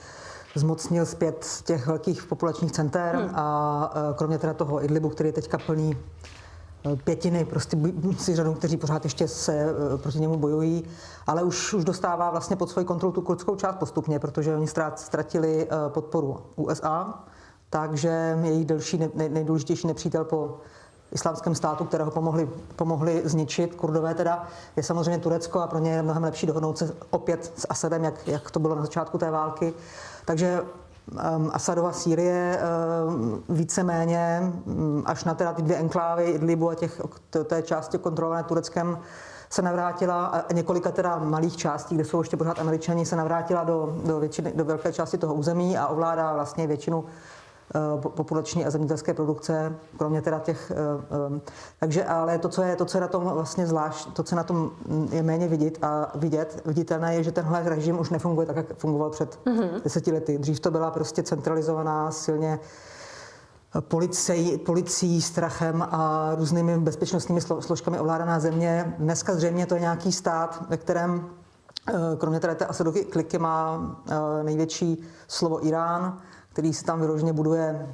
[0.55, 3.35] zmocnil zpět z těch velkých populačních center hmm.
[3.35, 5.97] a uh, kromě teda toho Idlibu, který je teďka plný
[7.03, 7.77] pětiny prostě
[8.33, 10.83] řadu, kteří pořád ještě se eh, proti němu bojují,
[11.27, 15.67] ale už, už dostává vlastně pod svoji kontrolu tu kurdskou část postupně, protože oni ztratili
[15.67, 17.23] eh, podporu USA,
[17.69, 20.57] takže její delší, nej, nejdůležitější nepřítel po
[21.11, 26.01] islámském státu, kterého pomohli, pomohli zničit, kurdové teda, je samozřejmě Turecko a pro ně je
[26.01, 29.73] mnohem lepší dohodnout se opět s Asadem, jak, jak to bylo na začátku té války.
[30.25, 30.61] Takže
[31.51, 32.59] Asadova Sýrie
[33.07, 37.01] um, víceméně um, až na teda ty dvě enklávy Idlibu a těch,
[37.45, 38.97] té části kontrolované Tureckem
[39.49, 43.95] se navrátila a několika teda malých částí, kde jsou ještě pořád američani, se navrátila do,
[44.05, 47.05] do, většiny, do velké části toho území a ovládá vlastně většinu
[47.97, 50.75] populační a zemědělské produkce, kromě teda těch, eh,
[51.35, 51.41] eh,
[51.79, 54.43] takže ale to, co je, to, co je na tom vlastně zvlášť, to, co na
[54.43, 54.71] tom
[55.11, 59.09] je méně vidět a vidět, viditelné je, že tenhle režim už nefunguje tak, jak fungoval
[59.09, 59.81] před mm-hmm.
[59.83, 60.37] deseti lety.
[60.37, 62.59] Dřív to byla prostě centralizovaná, silně
[63.79, 68.95] policií, policií, strachem a různými bezpečnostními složkami ovládaná země.
[68.97, 71.29] Dneska zřejmě to je nějaký stát, ve kterém
[72.17, 73.81] kromě té Asadovy kliky má
[74.43, 76.21] největší slovo Irán,
[76.53, 77.87] který si tam vyloženě buduje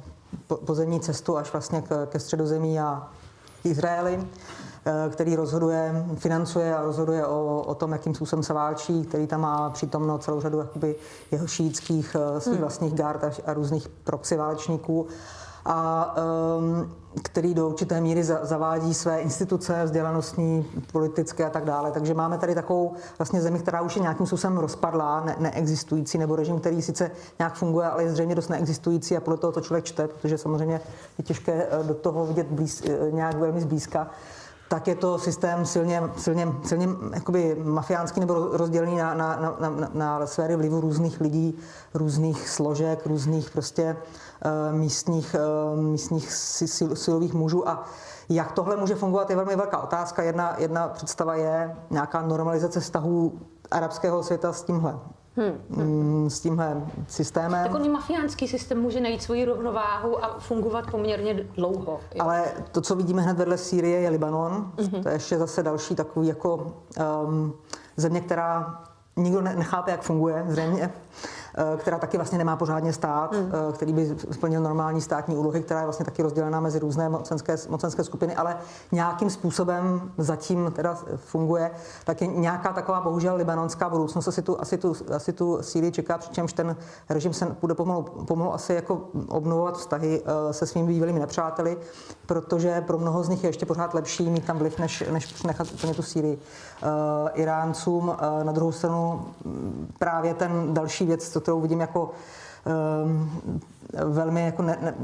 [0.64, 3.08] pozemní cestu až vlastně ke středozemí a
[3.64, 4.26] Izraeli,
[4.84, 9.40] eh, který rozhoduje, financuje a rozhoduje o, o tom, jakým způsobem se válčí, který tam
[9.40, 10.94] má přítomno celou řadu jakoby
[11.30, 12.60] jeho šítských eh, svých hmm.
[12.60, 15.06] vlastních gard a, a různých proxy válečníků
[15.64, 16.14] a
[16.58, 16.90] um,
[17.22, 21.90] který do určité míry zavádí své instituce vzdělanostní, politické a tak dále.
[21.90, 26.36] Takže máme tady takovou vlastně zemi, která už je nějakým způsobem rozpadlá, ne- neexistující, nebo
[26.36, 29.84] režim, který sice nějak funguje, ale je zřejmě dost neexistující a podle toho to člověk
[29.84, 30.80] čte, protože samozřejmě
[31.18, 34.10] je těžké eh, do toho vidět blíz, eh, nějak velmi zblízka
[34.68, 39.90] tak je to systém silně, silně, silně jakoby mafiánský nebo rozdělený na, na, na, na,
[39.94, 41.58] na sféry vlivu různých lidí,
[41.94, 44.29] různých složek, různých prostě uh,
[44.70, 45.36] místních,
[45.74, 46.32] uh, místních
[46.74, 47.84] sil, silových mužů a
[48.28, 50.22] jak tohle může fungovat, je velmi velká otázka.
[50.22, 53.38] Jedna, jedna představa je nějaká normalizace vztahů
[53.70, 54.98] arabského světa s tímhle
[55.36, 56.30] hmm.
[56.30, 57.68] s tímhle systémem.
[57.68, 62.00] Takový mafiánský systém může najít svoji rovnováhu a fungovat poměrně dlouho.
[62.14, 62.24] Jo.
[62.24, 64.72] Ale to, co vidíme hned vedle Sýrie, je Libanon.
[64.76, 65.02] Mm-hmm.
[65.02, 66.72] To je ještě zase další takový jako
[67.24, 67.52] um,
[67.96, 68.80] země, která
[69.16, 70.90] nikdo nechápe, jak funguje, zřejmě.
[71.54, 73.52] Eh, která taky vlastně nemá pořádně stát, hmm.
[73.68, 77.56] Eh, který by splnil normální státní úlohy, která je vlastně taky rozdělená mezi různé mocenské,
[77.68, 78.56] mocenské skupiny, ale
[78.92, 81.70] nějakým způsobem zatím teda funguje,
[82.04, 86.18] tak je nějaká taková bohužel libanonská budoucnost asi tu, asi tu, asi tu Sýrii čeká,
[86.18, 86.76] přičemž ten
[87.08, 91.76] režim se bude pomalu, pomalu asi jako obnovovat vztahy eh, se svými bývalými nepřáteli,
[92.26, 95.72] protože pro mnoho z nich je ještě pořád lepší mít tam vliv, než, než nechat
[95.72, 96.38] úplně tu Sýrii.
[97.34, 99.26] Iráncům na druhou stranu
[99.98, 102.10] právě ten další věc, kterou vidím jako
[103.04, 103.40] um,
[104.04, 104.94] velmi jako ne, ne,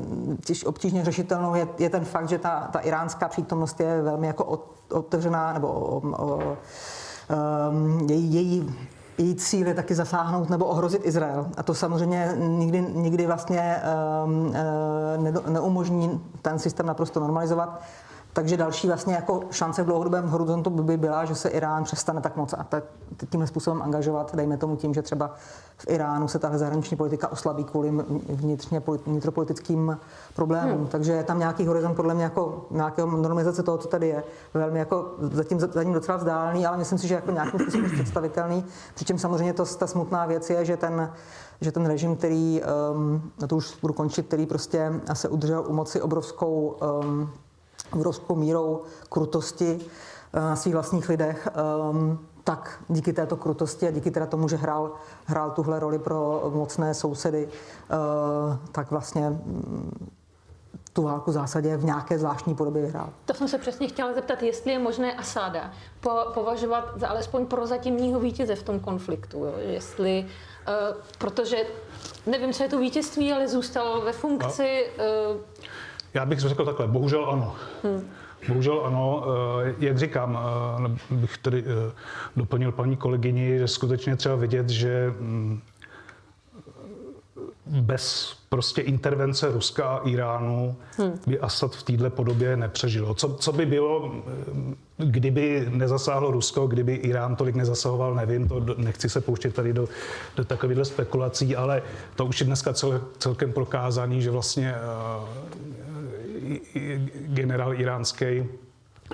[0.45, 4.63] těž, obtížně řešitelnou je, je ten fakt, že ta, ta iránská přítomnost je velmi jako
[4.91, 6.57] otevřená, nebo o, o,
[7.71, 8.75] um, její, její
[9.19, 11.47] její cíl je taky zasáhnout nebo ohrozit Izrael.
[11.57, 13.83] A to samozřejmě nikdy, nikdy vlastně
[14.25, 17.83] um, uh, neumožní ten systém naprosto normalizovat.
[18.37, 22.37] Takže další vlastně jako šance v dlouhodobém horizontu by byla, že se Irán přestane tak
[22.37, 22.85] moc a tak
[23.31, 25.35] tímhle způsobem angažovat, dejme tomu tím, že třeba
[25.77, 27.91] v Iránu se tahle zahraniční politika oslabí kvůli
[28.29, 29.99] vnitřně vnitropolitickým
[30.35, 30.79] problémům.
[30.79, 30.87] Hmm.
[30.87, 34.25] Takže je tam nějaký horizont podle mě jako nějakého normalizace toho, co tady je.
[34.55, 38.65] Velmi jako zatím, zatím docela vzdálený, ale myslím si, že jako nějakým způsobem představitelný.
[38.95, 41.13] Přičem samozřejmě to, ta smutná věc je, že ten,
[41.61, 45.73] že ten režim, který, um, na to už budu končit, který prostě se udržel u
[45.73, 47.31] moci obrovskou um,
[47.93, 49.81] obrovskou mírou krutosti
[50.33, 54.57] eh, na svých vlastních lidech, ehm, tak díky této krutosti a díky teda tomu, že
[54.57, 54.93] hrál,
[55.25, 60.11] hrál tuhle roli pro mocné sousedy, eh, tak vlastně mm,
[60.93, 63.11] tu válku v zásadě v nějaké zvláštní podobě hrál.
[63.25, 65.71] To jsem se přesně chtěla zeptat, jestli je možné Asáda
[66.01, 69.39] po, považovat za alespoň prozatímního vítěze v tom konfliktu.
[69.39, 69.53] Jo?
[69.57, 70.27] Jestli,
[70.69, 71.57] uh, protože
[72.27, 74.87] nevím, co je to vítězství, ale zůstal ve funkci.
[75.31, 75.41] Uh,
[76.17, 77.55] já bych řekl takhle, bohužel ano.
[77.83, 78.03] Hmm.
[78.49, 79.25] Bohužel ano,
[79.67, 80.39] eh, jak říkám,
[81.11, 81.93] eh, bych tedy eh,
[82.37, 85.61] doplnil paní kolegyni, že skutečně třeba vidět, že mm,
[87.67, 91.21] bez prostě intervence Ruska a Iránu hmm.
[91.27, 93.15] by Assad v této podobě nepřežilo.
[93.15, 94.15] Co, co by bylo,
[94.97, 99.89] kdyby nezasáhlo Rusko, kdyby Irán tolik nezasahoval, nevím, to nechci se pouštět tady do,
[100.37, 101.83] do takovýchhle spekulací, ale
[102.15, 104.75] to už je dneska cel, celkem prokázaný, že vlastně
[107.29, 108.45] generál iránský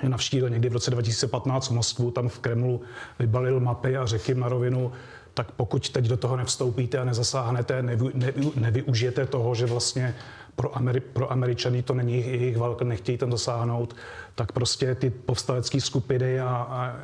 [0.07, 2.81] navštívil někdy v roce 2015 Moskvu, tam v Kremlu
[3.19, 4.91] vybalil mapy a řekl na rovinu,
[5.33, 10.15] tak pokud teď do toho nevstoupíte a nezasáhnete, nevy, nevy, nevyužijete toho, že vlastně
[10.55, 13.95] pro, Ameri, pro Američany to není jejich válka, nechtějí tam dosáhnout,
[14.35, 16.95] tak prostě ty povstalecké skupiny a, a,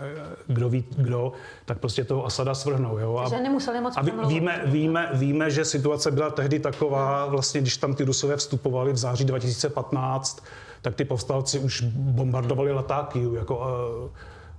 [0.47, 1.31] kdo ví kdo,
[1.65, 2.97] tak prostě toho Asada svrhnou.
[2.97, 3.17] Jo?
[3.17, 7.61] A, že nemuseli moc a ví, víme, víme, víme, že situace byla tehdy taková, vlastně
[7.61, 10.43] když tam ty Rusové vstupovali v září 2015,
[10.81, 13.63] tak ty povstalci už bombardovali letáky, jako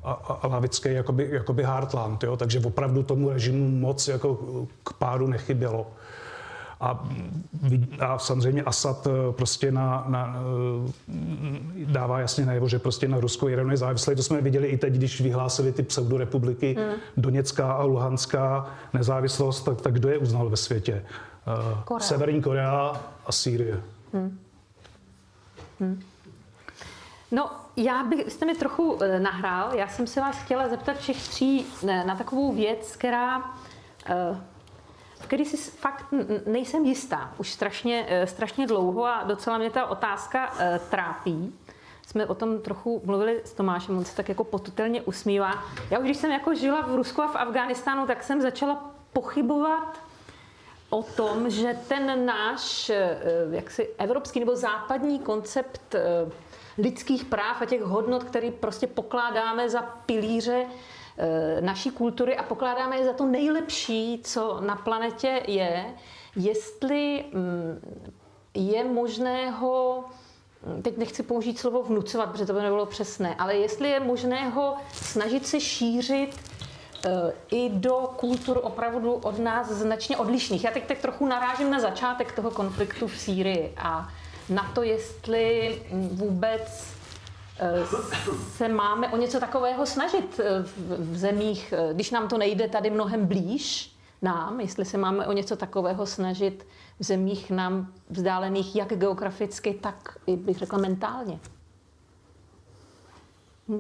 [0.03, 2.37] a, a, a lavický jakoby, jakoby Heartland, jo?
[2.37, 4.39] takže opravdu tomu režimu moc jako
[4.85, 5.87] k pádu nechybělo.
[6.81, 7.09] A,
[8.01, 10.37] a samozřejmě Asad eh, prostě na, na,
[11.09, 14.17] eh, dává jasně najevo, že prostě na Rusko je nezávislý.
[14.17, 16.95] To jsme viděli i teď, když vyhlásili ty pseudorepubliky hmm.
[17.17, 21.05] Doněcká a Luhanská nezávislost, tak, tak kdo je uznal ve světě?
[21.47, 22.07] Eh, Korea.
[22.07, 23.81] Severní Korea a Sýrie.
[24.13, 24.39] Hmm.
[25.81, 26.01] Hmm.
[27.31, 29.75] No, já bych, jste mi trochu nahrál.
[29.75, 31.67] Já jsem se vás chtěla zeptat všech tří
[32.07, 33.43] na takovou věc, která
[35.23, 36.07] který si fakt
[36.47, 41.55] nejsem jistá už strašně, eh, strašně dlouho a docela mě ta otázka eh, trápí.
[42.07, 45.65] Jsme o tom trochu mluvili s Tomášem, on se tak jako potutelně usmívá.
[45.91, 49.99] Já už když jsem jako žila v Rusku a v Afghánistánu, tak jsem začala pochybovat
[50.91, 53.19] o tom, že ten náš eh,
[53.51, 55.95] jaksi evropský nebo západní koncept
[56.79, 60.67] lidských práv a těch hodnot, který prostě pokládáme za pilíře
[61.61, 65.85] naší kultury a pokládáme je za to nejlepší, co na planetě je,
[66.37, 67.81] jestli mm,
[68.55, 70.05] je možné ho
[70.67, 74.49] mm, teď nechci použít slovo vnucovat, protože to by nebylo přesné, ale jestli je možné
[74.49, 76.37] ho snažit se šířit
[77.05, 77.11] eh,
[77.51, 80.65] i do kultur opravdu od nás značně odlišných.
[80.65, 84.09] Já teď tak trochu narážím na začátek toho konfliktu v Sýrii a
[84.49, 87.00] na to, jestli mm, vůbec Eh,
[88.57, 92.91] se máme o něco takového snažit eh, v zemích, eh, když nám to nejde tady
[92.91, 96.67] mnohem blíž nám, jestli se máme o něco takového snažit
[96.99, 101.39] v zemích nám vzdálených jak geograficky, tak i bych řekla mentálně.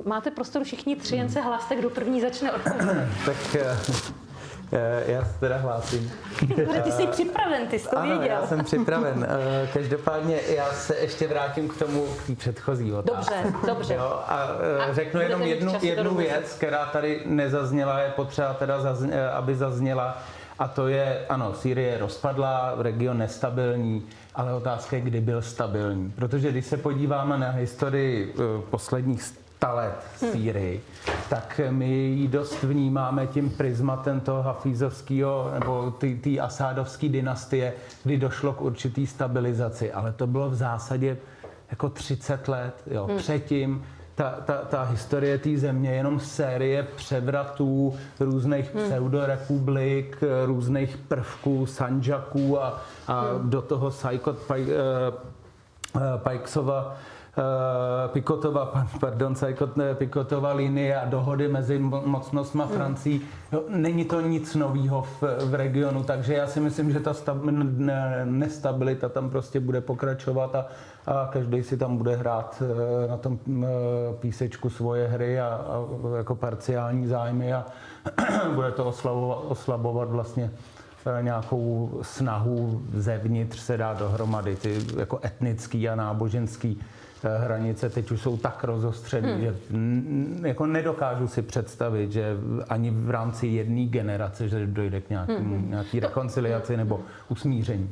[0.04, 3.08] Máte prostor všichni tři, jen se hlaste, kdo první začne odpovědět.
[3.26, 3.76] tak Eh,
[5.06, 6.12] já se teda hlásím.
[6.82, 8.36] Ty jsi připraven, ty jsi to ano, věděl.
[8.36, 9.26] já jsem připraven.
[9.28, 13.34] Eh, každopádně já se ještě vrátím k tomu, k té předchozí otázce.
[13.44, 13.94] Dobře, dobře.
[13.94, 18.80] Jo, a, eh, a řeknu jenom jednu, jednu věc, která tady nezazněla, je potřeba teda,
[18.80, 20.18] zazně, aby zazněla.
[20.58, 26.12] A to je, ano, Sýrie rozpadla, region nestabilní, ale otázka je, kdy byl stabilní.
[26.16, 28.34] Protože když se podíváme na historii
[28.70, 29.22] posledních
[29.68, 31.16] let Sýrii, hmm.
[31.28, 37.72] tak my ji dost vnímáme tím prismatem toho hafízovského nebo té asádovské dynastie,
[38.04, 39.92] kdy došlo k určitý stabilizaci.
[39.92, 41.16] Ale to bylo v zásadě
[41.70, 42.74] jako 30 let.
[42.86, 43.06] Jo.
[43.06, 43.16] Hmm.
[43.18, 48.84] Předtím ta, ta, ta historie té země jenom série převratů, různých hmm.
[48.84, 53.50] pseudorepublik, různých prvků, sanžaků a, a hmm.
[53.50, 54.66] do toho Sajkot Paj,
[56.16, 57.19] Pajksova Eh,
[58.08, 59.34] Pikotova, pardon,
[59.94, 62.74] Pikotova linie a dohody mezi mocnostma hmm.
[62.74, 63.20] Francií.
[63.52, 67.36] Jo, není to nic nového v, v regionu, takže já si myslím, že ta stab,
[68.24, 70.66] nestabilita tam prostě bude pokračovat a,
[71.06, 73.66] a každý si tam bude hrát eh, na tom eh,
[74.20, 77.66] písečku svoje hry a, a jako parciální zájmy a
[78.54, 80.50] bude to oslabovat, oslabovat vlastně
[81.20, 86.80] nějakou snahu zevnitř se dát dohromady, ty jako etnický a náboženský
[87.38, 89.40] hranice teď už jsou tak rozostřené, hmm.
[89.40, 89.54] že
[90.48, 92.36] jako nedokážu si představit, že
[92.68, 95.70] ani v rámci jedné generace, že dojde k nějaký, hmm.
[95.70, 97.90] nějaký rekonciliaci nebo usmíření.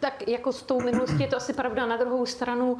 [0.00, 1.86] Tak jako s tou minulostí je to asi pravda.
[1.86, 2.78] Na druhou stranu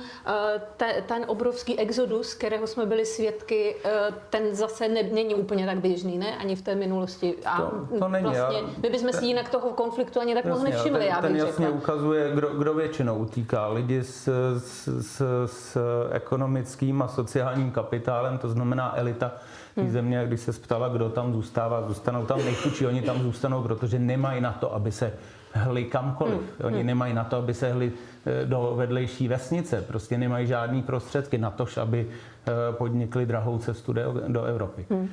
[0.81, 3.91] eh, ten obrovský exodus, kterého jsme byli svědky, eh,
[4.31, 6.37] ten zase ne, není úplně tak běžný, ne?
[6.37, 7.35] Ani v té minulosti.
[7.45, 8.25] A to, to není.
[8.25, 11.09] Vlastně, my bychom si jinak toho konfliktu ani tak moc nevšimli.
[11.09, 11.81] Ten, ten jasně řekla.
[11.81, 13.69] ukazuje, kdo, kdo většinou utíká.
[13.69, 14.29] Lidi s,
[14.59, 15.79] s, s, s
[16.11, 19.33] ekonomickým a sociálním kapitálem, to znamená elita
[19.75, 19.93] té hmm.
[19.93, 24.41] země, když se ptala, kdo tam zůstává, zůstanou tam nejchudší, oni tam zůstanou, protože nemají
[24.41, 25.13] na to, aby se
[25.53, 26.35] hli kamkoliv.
[26.35, 26.67] Hmm.
[26.67, 26.87] Oni hmm.
[26.87, 27.93] nemají na to, aby se hli
[28.27, 29.83] eh, do vedlejší vesnice.
[29.83, 33.95] Prostě nemají žádný prostředky na to, aby eh, podnikli drahou cestu
[34.29, 34.87] do Evropy.
[34.91, 35.09] Hmm.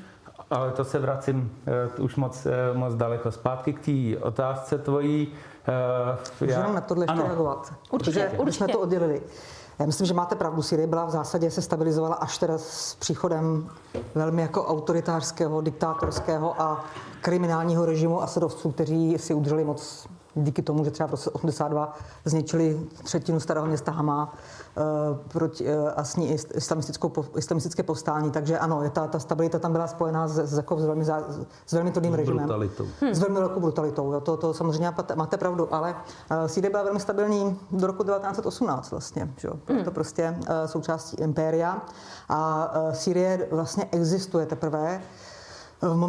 [0.49, 1.51] Ale to se vracím
[1.97, 3.31] uh, už moc, moc daleko.
[3.31, 5.27] Zpátky k té otázce tvojí.
[6.41, 6.71] Uh, já...
[6.71, 7.73] Na tohle ještě reagovat.
[7.91, 8.57] Určitě, protože určitě.
[8.57, 9.21] jsme to oddělili.
[9.79, 10.61] Já myslím, že máte pravdu.
[10.61, 13.69] Syrie byla v zásadě se stabilizovala až teda s příchodem
[14.15, 16.85] velmi jako autoritářského, diktátorského a
[17.21, 21.93] kriminálního režimu Asadovců, kteří si udrželi moc díky tomu, že třeba v roce 82
[22.25, 24.33] zničili třetinu starého města Hama
[24.77, 24.81] eh,
[25.27, 28.31] proti, eh, a s ní islamistickou, islamistické povstání.
[28.31, 31.05] Takže ano, je ta, ta stabilita tam byla spojená s, s, jako s velmi,
[31.65, 32.37] s velmi tvrdým režimem.
[32.37, 32.85] Brutalitou.
[33.11, 34.13] S velmi velkou brutalitou.
[34.13, 34.19] Jo.
[34.19, 35.95] To, to samozřejmě máte pravdu, ale
[36.31, 39.33] uh, Sýrie byla velmi stabilní do roku 1918 vlastně.
[39.37, 39.49] Že?
[39.67, 39.83] Hmm.
[39.83, 41.81] To prostě součástí impéria.
[42.29, 45.01] A Sýrie vlastně existuje teprve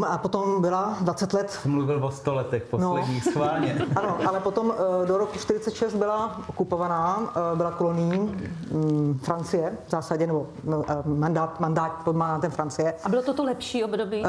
[0.06, 1.58] a potom byla 20 let.
[1.64, 3.32] Mluvil o 100 letech posledních no.
[3.32, 3.82] schválně.
[3.96, 4.72] ano, ale potom
[5.02, 8.18] eh, do roku 46 byla okupovaná, eh, byla kolonií
[8.72, 12.94] mm, Francie v zásadě, nebo no, eh, mandát, mandát pod mandátem Francie.
[13.04, 14.24] A bylo to to lepší období?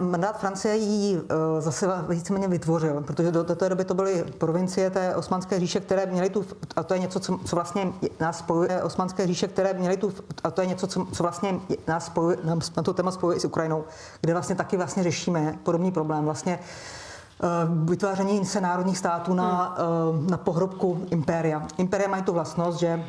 [0.00, 1.22] Mandát Francie ji
[1.58, 6.30] zase víceméně vytvořil, protože do té doby to byly provincie té osmanské říše, které měly
[6.30, 6.44] tu,
[6.76, 10.12] a to je něco, co, co vlastně nás spojuje, osmanské říše, které měly tu,
[10.44, 12.36] a to je něco, co, co vlastně nás spojuje,
[12.76, 13.84] na to téma spojuje i s Ukrajinou
[14.20, 16.24] kde vlastně taky vlastně řešíme podobný problém.
[16.24, 17.46] Vlastně eh,
[17.84, 19.76] vytváření se národních států na,
[20.10, 20.30] hmm.
[20.30, 21.62] na pohrobku impéria.
[21.78, 23.04] Impéria mají tu vlastnost, že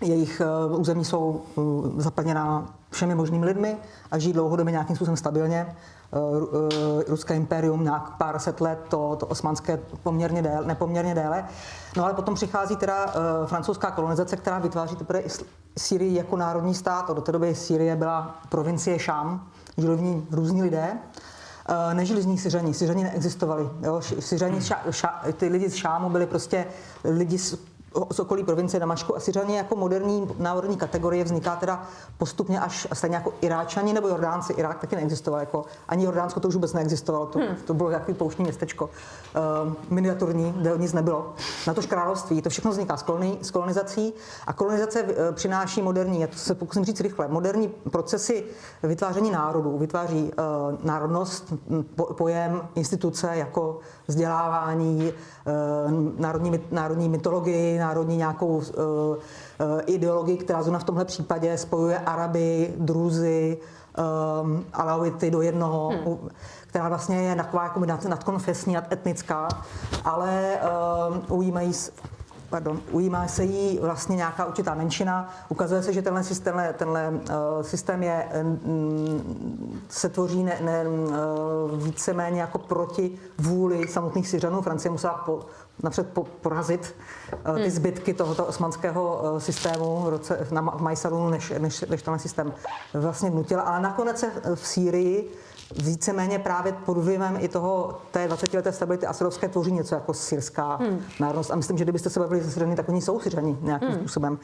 [0.00, 1.42] jejich eh, území jsou
[1.96, 3.76] zaplněná všemi možnými lidmi
[4.10, 5.76] a žijí dlouhodobě nějakým způsobem stabilně.
[7.08, 11.44] Ruské impérium nějak pár set let, to, to osmanské poměrně déle, nepoměrně déle.
[11.96, 13.06] No ale potom přichází teda
[13.46, 15.22] francouzská kolonizace, která vytváří teprve
[15.78, 17.10] Syrii jako národní stát.
[17.10, 19.46] Do té doby Syrie byla provincie Šám,
[19.78, 20.98] žili v ní různí lidé.
[21.68, 23.68] Eh, nežili z ní Syřani, Syřani neexistovali.
[23.82, 24.00] Jo?
[24.20, 26.66] Syřani, ša, ša, ty lidi z Šámu byli prostě
[27.04, 27.58] lidi z
[28.10, 31.82] z okolí provincie Damašku a Syřani jako moderní národní kategorie vzniká teda
[32.18, 34.52] postupně až stejně jako Iráčani nebo Jordánci.
[34.52, 37.56] Irák taky neexistoval, jako ani Jordánsko to už vůbec neexistovalo, to, hmm.
[37.64, 38.84] to bylo jaký pouštní městečko,
[39.64, 41.34] uh, miniaturní, kde nic nebylo.
[41.66, 44.14] Na to království, to všechno vzniká z, koloni, z kolonizací
[44.46, 48.44] a kolonizace uh, přináší moderní, já to se pokusím říct rychle, moderní procesy
[48.82, 51.52] vytváření národů, vytváří uh, národnost,
[51.94, 55.12] po, pojem, instituce jako vzdělávání,
[55.46, 59.16] uh, národní, národní mytologii, národní nějakou uh, uh,
[59.86, 63.58] ideologii, která zrovna v tomhle případě spojuje Araby, Druzy,
[64.42, 66.28] um, Alawity do jednoho, hmm.
[66.66, 69.48] která vlastně je taková jako nad, nadkonfesní, nadetnická,
[70.04, 70.58] ale
[71.10, 71.72] um, ujímají
[72.52, 75.34] pardon, ujímá se jí vlastně nějaká určitá menšina.
[75.48, 78.28] Ukazuje se, že tenhle, tenhle, tenhle uh, systém je,
[78.64, 84.62] um, se tvoří ne, ne, uh, víceméně jako proti vůli samotných Syřanů.
[84.62, 85.40] Francie musela po,
[85.82, 86.94] napřed po, porazit
[87.48, 87.70] uh, ty hmm.
[87.70, 92.52] zbytky tohoto osmanského uh, systému v, roce, na, v Majsalunu, než, než, než tenhle systém
[92.94, 93.62] vlastně nutila.
[93.62, 95.32] Ale nakonec se v Sýrii
[95.82, 100.76] víceméně právě pod vlivem i toho té 20 leté stability Asadovské tvoří něco jako syrská
[100.76, 101.00] hmm.
[101.20, 101.50] národnost.
[101.50, 103.98] A myslím, že kdybyste se bavili se Syřany, tak oni jsou Syřani nějakým hmm.
[103.98, 104.38] způsobem.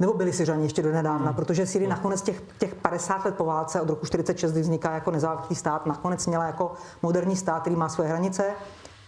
[0.00, 1.34] Nebo byli Syřani ještě do nedávna, hmm.
[1.34, 5.10] protože Syrii nakonec těch, těch 50 let po válce od roku 46, kdy vzniká jako
[5.10, 6.72] nezávislý stát, nakonec měla jako
[7.02, 8.44] moderní stát, který má svoje hranice,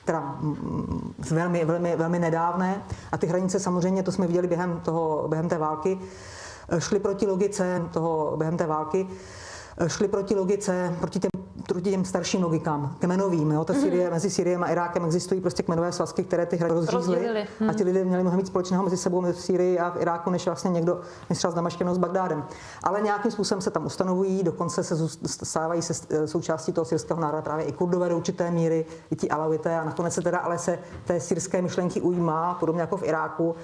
[0.05, 0.39] teda
[1.31, 2.83] velmi, velmi, velmi nedávné.
[3.13, 5.99] A ty hranice samozřejmě, to jsme viděli během, toho, během té války,
[6.79, 9.07] šly proti logice toho během té války
[9.87, 11.31] šli proti logice, proti těm,
[11.67, 13.51] proti těm starším logikám, kmenovým.
[13.51, 13.65] Jo?
[13.65, 13.81] Ta mm-hmm.
[13.81, 17.47] Syrie, mezi Syriem a Irákem existují prostě kmenové svazky, které ty hry rozřízly.
[17.61, 17.71] Mm.
[17.71, 20.47] A ti lidé měli mnohem víc společného mezi sebou v Syrii a v Iráku, než
[20.47, 21.01] vlastně někdo,
[21.31, 22.45] než třeba s Damaškem s Bagdádem.
[22.83, 25.09] Ale nějakým způsobem se tam ustanovují, dokonce se
[25.45, 29.31] stávají se eh, součástí toho syrského národa právě i kurdové do určité míry, i ti
[29.31, 33.55] alawité a nakonec se teda ale se té syrské myšlenky ujímá, podobně jako v Iráku,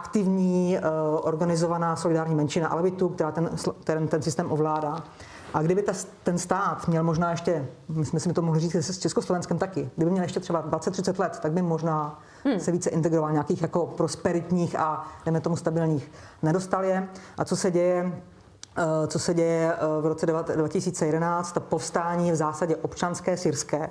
[0.00, 3.50] aktivní uh, organizovaná solidární menšina Alevitů, která ten,
[3.84, 5.02] ten, ten systém ovládá.
[5.54, 5.92] A kdyby ta,
[6.22, 10.10] ten stát měl možná ještě, my jsme si to mohli říct s Československem taky, kdyby
[10.10, 12.60] měl ještě třeba 20-30 let, tak by možná hmm.
[12.60, 16.12] se více integroval nějakých jako prosperitních a jdeme tomu stabilních.
[16.42, 17.08] Nedostal je.
[17.38, 18.12] A co se děje
[18.76, 23.90] eh, co se děje eh, v roce 2011, ta povstání je v zásadě občanské, syrské,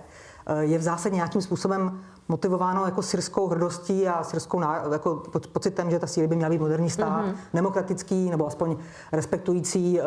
[0.59, 6.07] je v zásadě nějakým způsobem motivováno jako syrskou hrdostí a syrskou jako pocitem, že ta
[6.07, 7.35] Syrie by měla být moderní stát, mm-hmm.
[7.53, 8.75] demokratický nebo aspoň
[9.11, 10.05] respektující uh,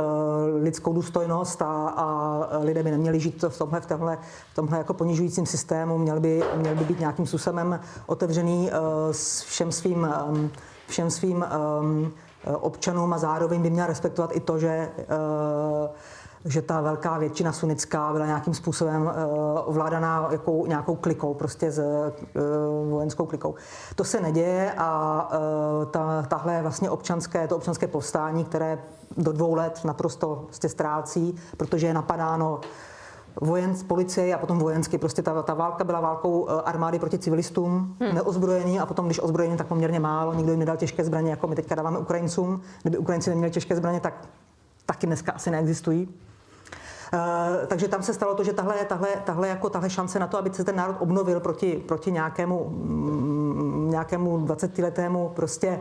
[0.63, 4.19] lidskou důstojnost a, a lidé by neměli žít v tomhle, v tomhle,
[4.53, 9.43] v tomhle jako ponižujícím systému, měli by, měli by být nějakým způsobem otevřený uh, s
[9.43, 10.51] všem svým, um,
[10.87, 11.45] všem svým
[11.81, 12.13] um,
[12.61, 15.91] občanům a zároveň by měl respektovat i to, že uh,
[16.45, 19.11] že ta velká většina sunická byla nějakým způsobem uh,
[19.65, 23.55] ovládaná jakou, nějakou klikou, prostě s uh, vojenskou klikou.
[23.95, 28.79] To se neděje a uh, ta, tahle vlastně občanské, to občanské povstání, které
[29.17, 32.61] do dvou let naprosto prostě ztrácí, protože je napadáno
[33.41, 34.99] vojen, policie a potom vojensky.
[34.99, 38.15] Prostě ta, ta válka byla válkou armády proti civilistům, hmm.
[38.15, 40.35] neozbrojený a potom, když ozbrojený, tak poměrně málo.
[40.35, 42.61] Nikdo jim nedal těžké zbraně, jako my teďka dáváme Ukrajincům.
[42.83, 44.29] Kdyby Ukrajinci neměli těžké zbraně, tak
[44.87, 46.09] taky dneska asi neexistují.
[47.67, 50.51] Takže tam se stalo to, že tahle, tahle, tahle, jako, tahle šance na to, aby
[50.55, 55.81] se ten národ obnovil proti, proti nějakému, mm, nějakému 20-letému prostě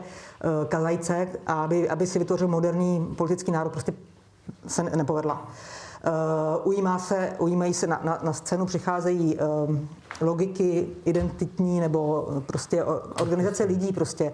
[0.67, 3.93] kazajce a aby, aby si vytvořil moderní politický národ, prostě
[4.67, 5.47] se nepovedla.
[6.07, 9.89] Uh, ujímá se, ujímají se na, na, na scénu, přicházejí um,
[10.21, 12.83] logiky identitní nebo prostě
[13.21, 14.33] organizace lidí prostě.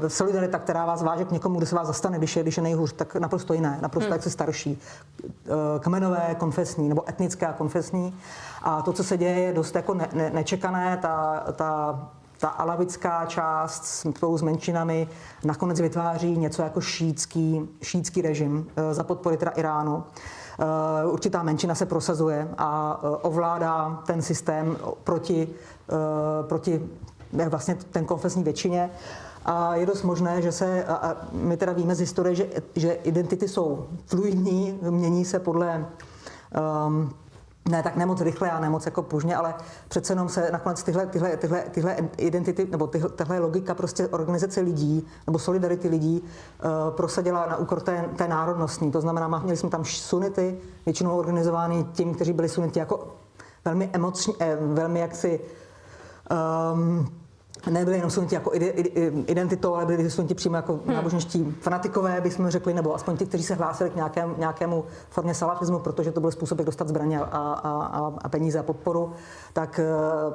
[0.00, 2.62] Uh, solidarita, která vás váže k někomu, kdo se vás zastane, když je, když je
[2.62, 4.12] nejhůř, tak naprosto jiné, naprosto hmm.
[4.12, 4.78] jak se starší.
[5.22, 8.14] Uh, kmenové, konfesní nebo etnické a konfesní.
[8.62, 10.98] A to, co se děje, je dost jako ne, ne, nečekané.
[11.02, 12.00] Ta, ta
[12.38, 15.08] ta alavická část spolu s menšinami
[15.44, 20.04] nakonec vytváří něco jako šítský, šítský režim za podpory teda Iránu.
[20.58, 25.94] Eh, určitá menšina se prosazuje a eh, ovládá ten systém proti, eh,
[26.48, 26.88] proti
[27.48, 28.90] vlastně ten konfesní většině.
[29.44, 33.48] A je dost možné, že se, a my teda víme z historie, že, že identity
[33.48, 35.86] jsou fluidní, mění se podle
[36.86, 37.14] um,
[37.68, 39.54] ne tak nemoc rychle a nemoc jako pružně, ale
[39.88, 44.60] přece jenom se nakonec tyhle, tyhle, tyhle, tyhle identity, nebo tyhle, tyhle logika prostě organizace
[44.60, 48.90] lidí, nebo solidarity lidí uh, prosadila na úkor té, té národnostní.
[48.90, 53.16] To znamená, měli jsme tam sunity, většinou organizovány tím, kteří byli sunity jako
[53.64, 55.40] velmi emocně, eh, velmi jaksi
[56.74, 57.08] um,
[57.70, 58.50] nebyli jenom suniti jako
[59.26, 60.94] identitou, ale byli suniti přímo jako hmm.
[60.94, 65.78] náboženští fanatikové, bychom řekli, nebo aspoň ti, kteří se hlásili k nějakém, nějakému formě salafismu,
[65.78, 69.12] protože to byl způsob, jak dostat zbraně a, a, a peníze a podporu,
[69.52, 69.80] tak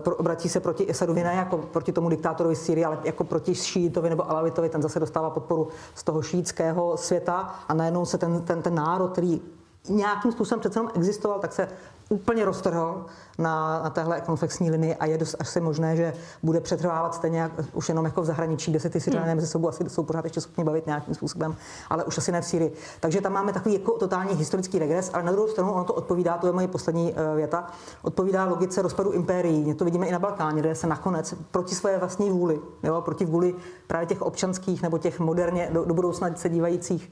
[0.06, 4.10] uh, obratí se proti Esadovi ne jako proti tomu diktátorovi Syrii, ale jako proti šíitovi
[4.10, 8.62] nebo Alavitovi, ten zase dostává podporu z toho šítského světa a najednou se ten, ten,
[8.62, 9.42] ten národ, který
[9.90, 11.68] nějakým způsobem přece jenom existoval, tak se
[12.10, 13.06] úplně roztrhl
[13.38, 16.14] na, na téhle konflexní linii a je dost asi možné, že
[16.44, 19.36] bude přetrvávat stejně jak, už jenom jako v zahraničí, kde se ty Syřané hmm.
[19.36, 21.56] mezi sebou asi jsou pořád ještě schopni bavit nějakým způsobem,
[21.90, 22.74] ale už asi ne v Syrii.
[23.00, 26.38] Takže tam máme takový jako totální historický regres, ale na druhou stranu ono to odpovídá,
[26.38, 27.68] to je moje poslední uh, věta,
[28.02, 29.74] odpovídá logice rozpadu impérií.
[29.74, 33.56] To vidíme i na Balkáně, kde se nakonec proti své vlastní vůli, jo, proti vůli
[33.88, 37.12] právě těch občanských nebo těch moderně do, do budoucna se dívajících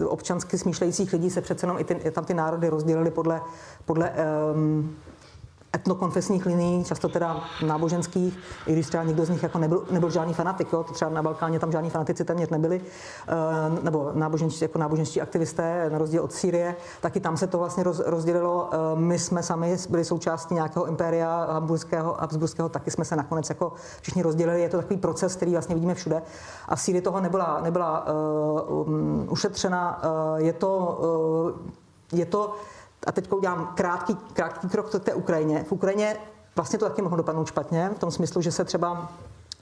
[0.00, 3.40] uh, občansky smýšlejících lidí se přece jenom i ty, tam ty národy rozdělily podle,
[3.84, 4.12] podle
[4.54, 4.67] um,
[5.74, 10.34] etnokonfesních linií, často teda náboženských, i když třeba někdo z nich jako nebyl, nebyl žádný
[10.34, 15.20] fanatik, jo, třeba na Balkáně tam žádní fanatici téměř nebyli, uh, nebo náboženští, jako náboženští
[15.20, 18.70] aktivisté, na rozdíl od Sýrie, taky tam se to vlastně roz, rozdělilo.
[18.92, 23.72] Uh, my jsme sami byli součástí nějakého impéria hamburského, habsburského, taky jsme se nakonec jako
[24.00, 24.62] všichni rozdělili.
[24.62, 26.22] Je to takový proces, který vlastně vidíme všude.
[26.68, 28.06] A Sýrie toho nebyla, nebyla
[28.68, 30.02] uh, um, ušetřena.
[30.04, 30.98] Uh, je to,
[32.12, 32.54] uh, je to
[33.06, 35.64] a teď udělám krátký, krátký krok k té Ukrajině.
[35.68, 36.16] V Ukrajině
[36.56, 39.12] vlastně to taky mohlo dopadnout špatně, v tom smyslu, že se třeba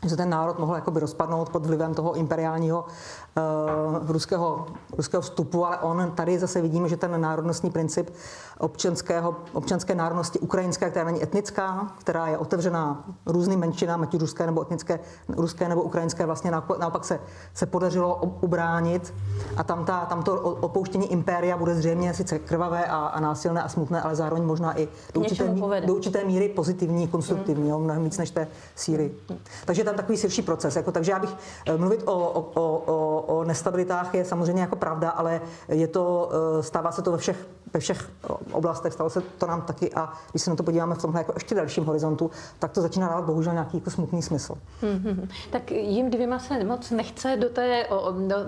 [0.04, 4.66] že ten národ mohl jakoby rozpadnout pod vlivem toho imperiálního uh, ruského,
[4.96, 8.10] ruského vstupu, ale on tady zase vidíme, že ten národnostní princip
[8.58, 14.46] občanského, občanské národnosti ukrajinské, která není etnická, která je otevřená různým menšinám, ať už ruské
[14.46, 17.20] nebo etnické, ruské nebo ukrajinské, vlastně naopak se,
[17.54, 19.14] se podařilo ubránit
[19.56, 23.68] a tam, ta, tam to opouštění impéria bude zřejmě sice krvavé a, a násilné a
[23.68, 25.54] smutné, ale zároveň možná i do určité,
[25.86, 27.70] do určité míry pozitivní, konstruktivní, mm.
[27.70, 29.14] jo, mnohem víc než té síry.
[29.30, 29.36] Mm.
[29.64, 30.76] Takže tam takový širší proces.
[30.76, 31.30] Jako, takže já bych
[31.66, 36.62] eh, mluvit o, o, o, o nestabilitách je samozřejmě jako pravda, ale je to, eh,
[36.62, 38.10] stává se to ve všech, ve všech
[38.52, 41.32] oblastech, stalo se to nám taky a když se na to podíváme v tomhle jako
[41.36, 44.54] ještě dalším horizontu, tak to začíná dávat bohužel nějaký jako smutný smysl.
[44.82, 45.28] Mm-hmm.
[45.50, 47.86] Tak jim dvěma se moc nechce do té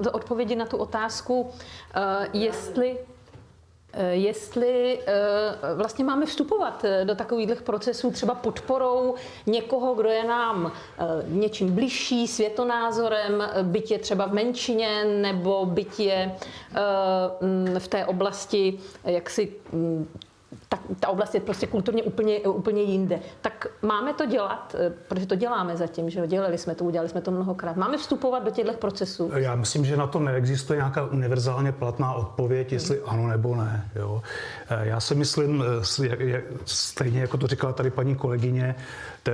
[0.00, 1.50] do, odpovědi na tu otázku, uh,
[2.32, 2.98] jestli
[4.10, 9.14] jestli eh, vlastně máme vstupovat eh, do takových procesů třeba podporou
[9.46, 10.72] někoho, kdo je nám
[11.28, 16.34] něčím bližší, světonázorem, byť je třeba v menšině, nebo byť je
[17.78, 19.52] v té oblasti jaksi
[20.68, 23.20] tak ta oblast je prostě kulturně úplně, úplně jinde.
[23.40, 27.20] Tak máme to dělat, eh, protože to děláme zatím, že dělali jsme to, udělali jsme
[27.20, 27.76] to mnohokrát.
[27.76, 29.30] Máme vstupovat do těchto procesů?
[29.34, 33.04] Já myslím, že na to neexistuje nějaká univerzálně platná odpověď, jestli hmm.
[33.06, 33.90] ano nebo ne.
[33.96, 34.22] Jo.
[34.70, 35.84] Eh, já si myslím, eh,
[36.64, 38.74] stejně jako to říkala tady paní kolegyně,
[39.22, 39.32] te,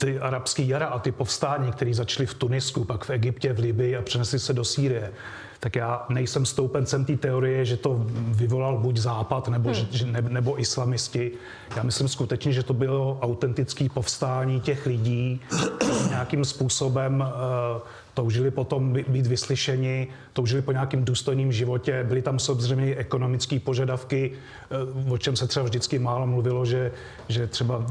[0.00, 3.96] ty arabský jara a ty povstání, které začaly v Tunisku, pak v Egyptě, v Libii
[3.96, 5.12] a přenesly se do Sýrie,
[5.60, 9.86] tak já nejsem stoupencem té teorie, že to vyvolal buď Západ nebo, hmm.
[9.90, 11.32] že, ne, nebo islamisti.
[11.76, 15.40] Já myslím skutečně, že to bylo autentické povstání těch lidí,
[15.78, 17.82] kteří nějakým způsobem uh,
[18.14, 22.04] toužili potom být vyslyšeni, toužili po nějakým důstojným životě.
[22.08, 24.32] Byly tam samozřejmě ekonomické požadavky,
[24.70, 26.92] eh, o čem se třeba vždycky málo mluvilo, že,
[27.28, 27.86] že třeba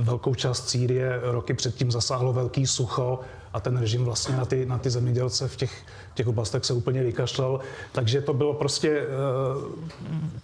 [0.00, 3.20] velkou část Sýrie roky předtím zasáhlo velký sucho
[3.54, 5.82] a ten režim vlastně na ty, na ty zemědělce v těch,
[6.14, 7.60] těch oblastech se úplně vykašlal.
[7.92, 9.72] Takže to bylo prostě, uh,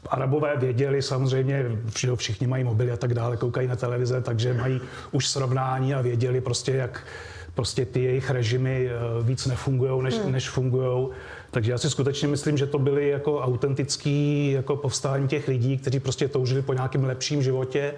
[0.08, 1.78] arabové věděli samozřejmě,
[2.16, 4.80] všichni mají mobily a tak dále, koukají na televize, takže mají
[5.12, 7.06] už srovnání a věděli prostě, jak
[7.54, 10.32] prostě ty jejich režimy uh, víc nefungují, než, hmm.
[10.32, 11.08] než fungují.
[11.50, 16.00] Takže já si skutečně myslím, že to byly jako autentický jako povstání těch lidí, kteří
[16.00, 17.94] prostě toužili po nějakém lepším životě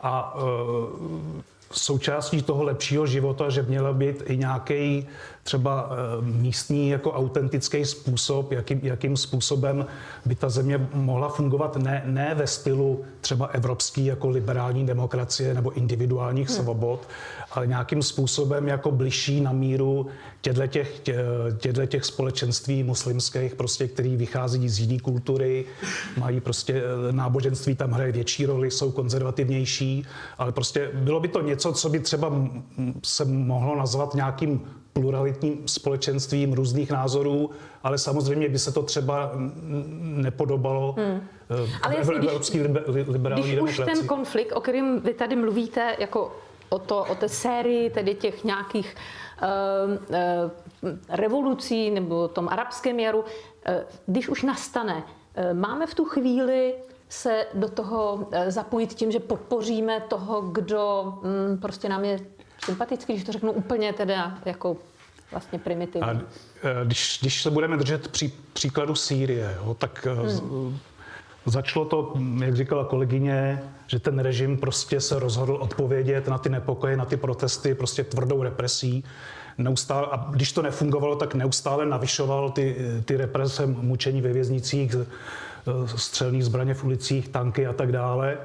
[0.00, 1.42] a uh,
[1.78, 5.06] součástí toho lepšího života, že měla být i nějaký
[5.42, 9.86] třeba eh, místní jako autentický způsob, jakým, jakým způsobem
[10.26, 15.72] by ta země mohla fungovat ne, ne ve stylu třeba evropský jako liberální demokracie nebo
[15.72, 16.56] individuálních hmm.
[16.56, 17.08] svobod,
[17.56, 20.06] ale nějakým způsobem jako bližší na míru
[20.40, 21.00] těchto těch,
[21.86, 25.64] těch společenství muslimských, prostě, který vychází z jiné kultury,
[26.18, 30.06] mají prostě eh, náboženství, tam hraje větší roli, jsou konzervativnější,
[30.38, 32.32] ale prostě bylo by to něco, co by třeba
[33.04, 34.60] se mohlo nazvat nějakým
[34.92, 37.50] pluralitním společenstvím různých názorů,
[37.82, 39.32] ale samozřejmě by se to třeba
[40.00, 41.20] nepodobalo hmm.
[41.82, 42.60] ale v evropský
[43.08, 46.32] liberální Když už ten konflikt, o kterém vy tady mluvíte, jako
[46.68, 48.96] o, to, o té sérii tedy těch nějakých
[49.42, 49.48] uh,
[49.92, 53.26] uh, revolucí nebo tom arabském jaru, uh,
[54.06, 56.74] když už nastane, uh, máme v tu chvíli
[57.08, 61.14] se do toho zapojit tím, že podpoříme toho, kdo
[61.50, 62.20] um, prostě nám je
[62.64, 64.76] sympatický, když to řeknu úplně teda jako
[65.30, 66.08] vlastně primitivní.
[66.08, 66.14] A
[66.84, 70.78] když, když se budeme držet pří, příkladu Sýrie, jo, tak hmm.
[71.46, 76.96] Začalo to, jak říkala kolegyně, že ten režim prostě se rozhodl odpovědět na ty nepokoje,
[76.96, 79.04] na ty protesty prostě tvrdou represí.
[79.58, 84.96] Neustále, a když to nefungovalo, tak neustále navyšoval ty, ty represe, mučení ve věznicích,
[85.96, 88.38] střelní zbraně v ulicích, tanky a tak dále.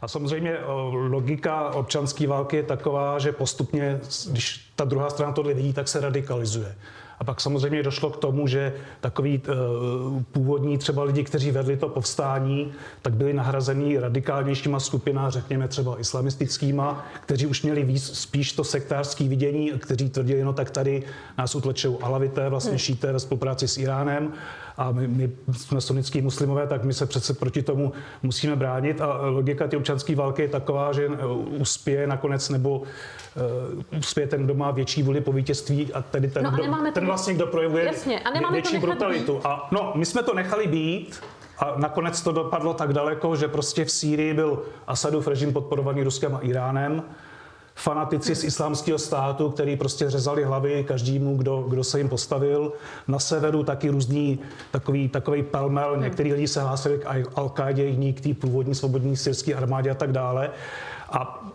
[0.00, 0.56] A samozřejmě
[0.90, 6.00] logika občanské války je taková, že postupně, když ta druhá strana tohle vidí, tak se
[6.00, 6.74] radikalizuje.
[7.18, 11.88] A pak samozřejmě došlo k tomu, že takový uh, původní třeba lidi, kteří vedli to
[11.88, 18.64] povstání, tak byli nahrazení radikálnějšíma skupina, řekněme třeba islamistickýma, kteří už měli víc, spíš to
[18.64, 21.02] sektářský vidění, kteří tvrdili, no tak tady
[21.38, 22.78] nás utlečou alavité, vlastně hmm.
[22.78, 24.32] šíté ve spolupráci s Iránem
[24.76, 29.26] a my, my jsme sunnický muslimové, tak my se přece proti tomu musíme bránit a
[29.26, 31.08] logika ty občanské války je taková, že
[31.58, 36.44] uspěje nakonec nebo uh, uspěje ten, kdo má větší vůli po vítězství a tedy ten,
[36.44, 39.34] no, kdo, ten vlastně, kdo projevuje Jasně, a větší brutalitu.
[39.34, 39.46] Být.
[39.46, 41.20] A no, my jsme to nechali být,
[41.58, 46.34] a nakonec to dopadlo tak daleko, že prostě v Sýrii byl Asadův režim podporovaný Ruskem
[46.34, 47.02] a Iránem
[47.76, 52.72] fanatici z islámského státu, který prostě řezali hlavy každému, kdo, kdo se jim postavil.
[53.08, 54.38] Na severu taky různý
[54.70, 56.02] takový, takový pelmel, hmm.
[56.02, 59.94] některý lidi se hlásili k al qaidě jiní k té původní svobodní syrské armádě a
[59.94, 60.50] tak dále.
[61.10, 61.50] A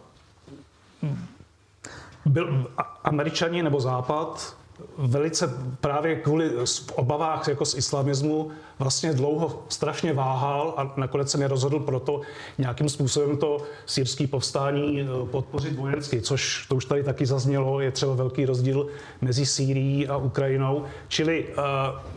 [2.25, 2.67] byl,
[3.03, 4.55] američani nebo západ
[4.97, 6.51] velice právě kvůli
[6.95, 12.21] obavách jako z islamismu vlastně dlouho strašně váhal a nakonec se rozhodl proto
[12.57, 17.91] nějakým způsobem to sírský povstání eh, podpořit vojensky, což to už tady taky zaznělo, je
[17.91, 18.87] třeba velký rozdíl
[19.21, 20.83] mezi Sýrií a Ukrajinou.
[21.07, 21.53] Čili eh,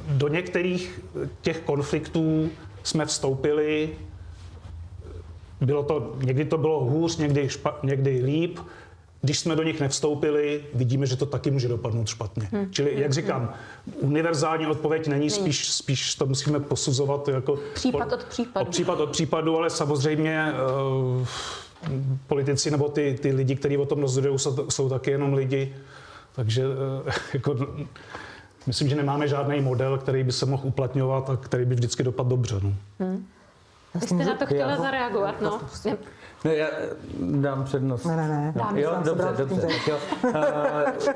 [0.08, 1.00] do některých
[1.40, 2.50] těch konfliktů
[2.82, 3.90] jsme vstoupili,
[5.60, 8.58] bylo to, někdy to bylo hůř, někdy, špa, někdy líp,
[9.24, 12.48] když jsme do nich nevstoupili, vidíme, že to taky může dopadnout špatně.
[12.52, 12.70] Hmm.
[12.70, 13.12] Čili, jak hmm.
[13.12, 13.54] říkám,
[14.00, 17.58] univerzální odpověď není, spíš, spíš to musíme posuzovat jako...
[17.74, 18.66] Případ od případu.
[18.66, 20.52] Od případ od případu, ale samozřejmě
[21.20, 21.26] uh,
[22.26, 25.76] politici nebo ty, ty lidi, kteří o tom rozhodují, jsou, jsou taky jenom lidi.
[26.34, 26.74] Takže uh,
[27.34, 27.56] jako,
[28.66, 32.28] myslím, že nemáme žádný model, který by se mohl uplatňovat a který by vždycky dopadl
[32.28, 32.60] dobře.
[32.62, 32.74] No.
[33.00, 33.26] Hmm.
[33.94, 35.60] Vy jste na to chtěla zareagovat, no.
[36.44, 36.66] Ne, já
[37.20, 38.04] dám přednost.
[38.04, 38.52] Ne, ne, ne.
[38.56, 39.68] No, jo, dobře, dobře.
[39.88, 39.96] Jo.
[40.24, 40.32] Uh,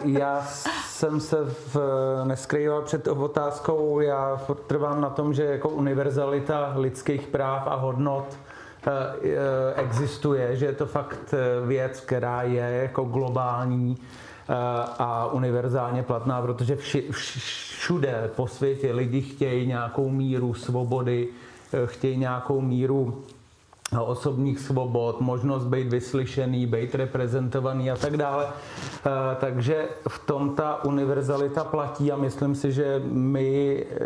[0.04, 0.42] já
[0.86, 1.76] jsem se v,
[2.24, 8.38] neskrýval před otázkou, já trvám na tom, že jako univerzalita lidských práv a hodnot
[9.74, 11.34] existuje, že je to fakt
[11.66, 13.96] věc, která je jako globální
[14.98, 21.28] a univerzálně platná, protože vši, všude po světě lidi chtějí nějakou míru svobody,
[21.86, 23.24] chtějí nějakou míru
[23.96, 28.46] osobních svobod, možnost být vyslyšený, být reprezentovaný a tak dále.
[28.46, 29.10] Eh,
[29.40, 33.96] takže v tom ta univerzalita platí a myslím si, že my, eh,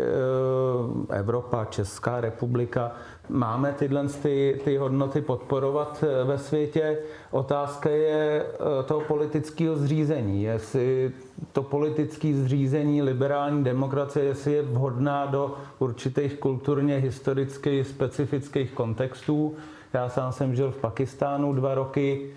[1.19, 2.91] Evropa, Česká republika,
[3.29, 6.97] máme tyhle ty, ty hodnoty podporovat eh, ve světě.
[7.31, 8.45] Otázka je
[8.85, 10.43] toho politického zřízení.
[10.43, 11.11] Jestli
[11.51, 19.55] to politické zřízení liberální demokracie, jestli je vhodná do určitých kulturně historických specifických kontextů,
[19.93, 22.29] Já sám jsem žil v Pakistánu dva roky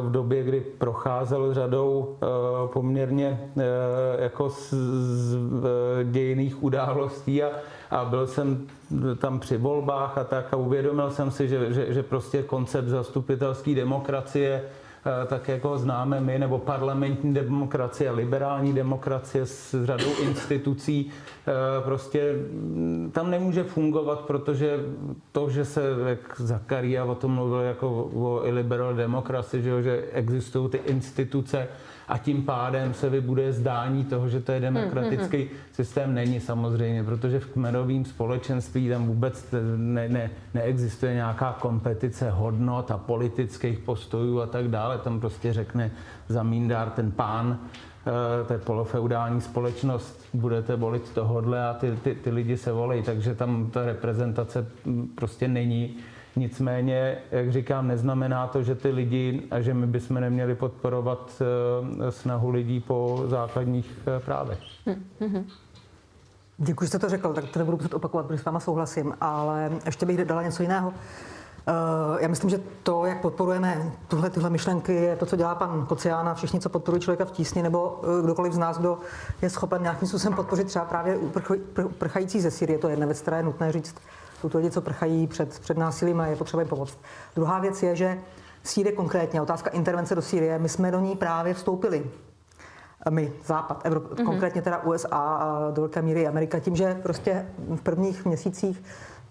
[0.00, 2.18] v době, kdy procházel řadou
[2.72, 3.50] poměrně
[4.18, 4.74] jako z,
[5.12, 5.36] z
[6.62, 7.50] událostí a,
[7.90, 8.66] a byl jsem
[9.18, 13.74] tam při volbách a tak a uvědomil jsem si, že, že, že prostě koncept zastupitelské
[13.74, 14.81] demokracie Eh,
[15.26, 21.52] tak jako známe my, nebo parlamentní demokracie, liberální demokracie s řadou institucí, eh,
[21.84, 24.80] prostě mm, tam nemůže fungovat, protože
[25.32, 30.70] to, že se, jak Zakaria o tom mluvil jako o liberal demokracii, že, že existují
[30.70, 31.68] ty instituce,
[32.08, 36.14] a tím pádem se vybuduje zdání toho, že to je demokratický hmm, systém.
[36.14, 42.98] Není samozřejmě, protože v kmenovém společenství tam vůbec ne, ne, neexistuje nějaká kompetice hodnot a
[42.98, 44.98] politických postojů a tak dále.
[44.98, 45.90] Tam prostě řekne
[46.28, 47.58] zamíndár ten pán,
[48.06, 53.02] eh, to je polofeudální společnost, budete volit tohodle a ty, ty, ty lidi se volí,
[53.02, 54.66] takže tam ta reprezentace
[55.14, 55.96] prostě není.
[56.36, 62.12] Nicméně, jak říkám, neznamená to, že ty lidi a že my bychom neměli podporovat eh,
[62.12, 64.58] snahu lidí po základních eh, právech.
[65.20, 65.44] Mm-hmm.
[66.58, 69.70] Děkuji, že jste to řekl, tak to nebudu muset opakovat, protože s váma souhlasím, ale
[69.86, 70.94] ještě bych dala něco jiného.
[71.66, 71.72] Eh,
[72.22, 76.28] já myslím, že to, jak podporujeme tuhle, tyhle myšlenky, je to, co dělá pan Kocián
[76.28, 78.98] a všichni, co podporují člověka v tísni, nebo kdokoliv z nás, kdo
[79.42, 81.18] je schopen nějakým způsobem podpořit třeba právě
[81.98, 82.78] prchající ze Syrie.
[82.78, 83.94] To je jedna věc, která je nutné říct
[84.42, 86.98] jsou to lidi, co prchají před, před násilím a je potřeba jim pomoct.
[87.34, 88.18] Druhá věc je, že
[88.62, 92.10] Sýrie konkrétně, otázka intervence do Sýrie, my jsme do ní právě vstoupili.
[93.10, 94.24] My, Západ, Evropa, mm-hmm.
[94.24, 98.82] konkrétně teda USA a do velké míry Amerika, tím, že prostě v prvních měsících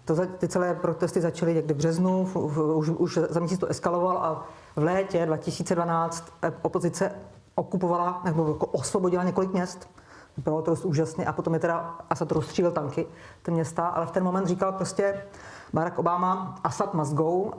[0.04, 3.66] to, ty celé protesty začaly někdy v březnu, v, v, už, už za měsíc to
[3.66, 4.46] eskaloval a
[4.76, 6.32] v létě 2012
[6.62, 7.12] opozice
[7.54, 9.88] okupovala nebo jako osvobodila několik měst.
[10.36, 13.06] Bylo to dost úžasné a potom je teda Asad rozstřílil tanky,
[13.42, 15.24] ty města, ale v ten moment říkal prostě
[15.72, 17.30] Barack Obama, Assad must go.
[17.30, 17.52] Uh,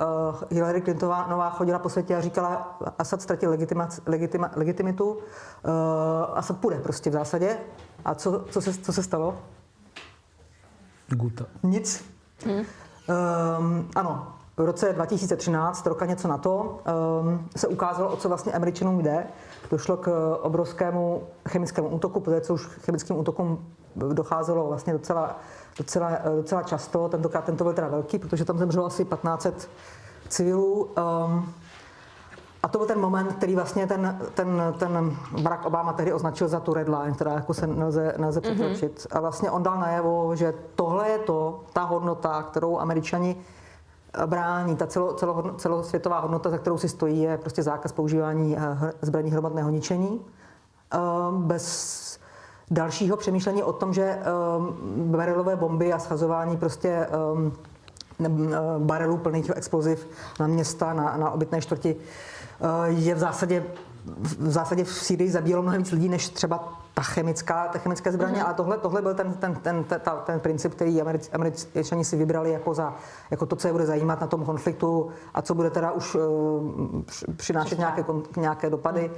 [0.50, 5.20] Hillary Clintonová chodila po světě a říkala, Assad ztratil legitima, legitima, legitimitu, uh,
[6.34, 7.58] Assad půjde prostě v zásadě.
[8.06, 9.38] A co, co, se, co se stalo?
[11.10, 11.46] Guta.
[11.64, 12.06] Nic.
[12.46, 12.58] Hmm.
[12.58, 16.80] Um, ano, v roce 2013, roka něco na to,
[17.22, 19.28] um, se ukázalo, o co vlastně Američanům jde
[19.72, 25.40] došlo k obrovskému chemickému útoku, protože co už chemickým útokům docházelo vlastně docela,
[25.78, 27.10] docela, docela často.
[27.10, 29.70] Tentokrát tento byl teda velký, protože tam zemřelo asi 1500
[30.30, 30.84] civilů.
[30.84, 31.54] Um,
[32.64, 36.60] a to byl ten moment, který vlastně ten, ten, ten Barack Obama tehdy označil za
[36.60, 38.56] tu red line, která jako se nelze, nelze mhm.
[38.56, 39.00] překročit.
[39.00, 39.18] Mm-hmm.
[39.18, 43.38] A vlastně on dal najevo, že tohle je to, ta hodnota, kterou američani
[44.26, 44.76] brání.
[44.76, 49.32] Ta celo, celo, celosvětová hodnota, za kterou si stojí, je prostě zákaz používání eh, zbraní
[49.32, 50.22] hromadného ničení.
[50.94, 50.98] Eh,
[51.32, 52.20] bez
[52.72, 54.22] dalšího přemýšlení o tom, že eh,
[54.98, 57.08] barelové bomby a schazování prostě
[58.78, 60.08] barelů plných exploziv
[60.40, 61.96] na města, na, na obytné čtvrti
[62.86, 63.64] je v zásadě
[64.06, 68.36] v zásadě v Sýrii zabíjelo mnohem víc lidí, než třeba ta chemická, ta chemické zbraně,
[68.36, 68.46] mm-hmm.
[68.46, 72.52] ale tohle, tohle byl ten, ten, ten, ten, ten princip, který Americ, Američani si vybrali
[72.52, 72.96] jako, za,
[73.32, 76.22] jako to, co je bude zajímat na tom konfliktu a co bude teda už uh,
[77.36, 78.06] přinášet nějaké,
[78.38, 79.10] nějaké dopady.
[79.10, 79.16] Mm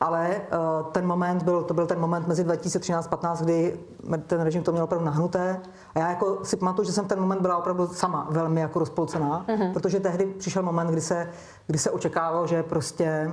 [0.00, 3.78] ale uh, ten moment byl, to byl ten moment mezi 2013 a 15, kdy
[4.26, 5.60] ten režim to měl opravdu nahnuté.
[5.94, 9.44] A já jako si pamatuju, že jsem ten moment byla opravdu sama velmi jako rozpolcená,
[9.48, 9.72] uh-huh.
[9.72, 11.30] protože tehdy přišel moment, kdy se,
[11.66, 13.32] kdy se očekávalo, že prostě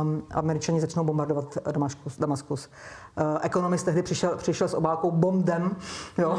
[0.00, 2.18] um, američani začnou bombardovat Damaskus.
[2.18, 2.68] Damaskus.
[3.20, 5.76] Uh, ekonomist tehdy přišel, přišel s obálkou Bomb them,
[6.18, 6.38] jo.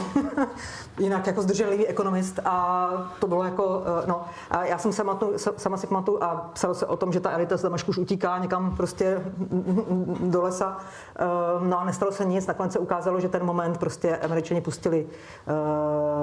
[0.99, 2.89] Jinak jako zdrženlivý ekonomist a
[3.19, 4.21] to bylo jako, uh, no.
[4.51, 7.31] A já jsem sama, tu, sama si pamatuju a psalo se o tom, že ta
[7.31, 9.21] elita z Damašku už utíká někam prostě
[10.19, 10.77] do lesa.
[11.15, 15.07] Ehm, no a nestalo se nic, nakonec se ukázalo, že ten moment prostě američani pustili
[15.47, 15.58] eh,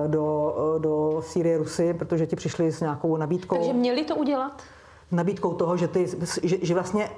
[0.07, 3.57] do, do Sýrie Rusy, protože ti přišli s nějakou nabídkou.
[3.57, 4.63] Takže měli to udělat?
[5.13, 6.07] Nabídkou toho, že, ty,
[6.43, 7.11] že, že vlastně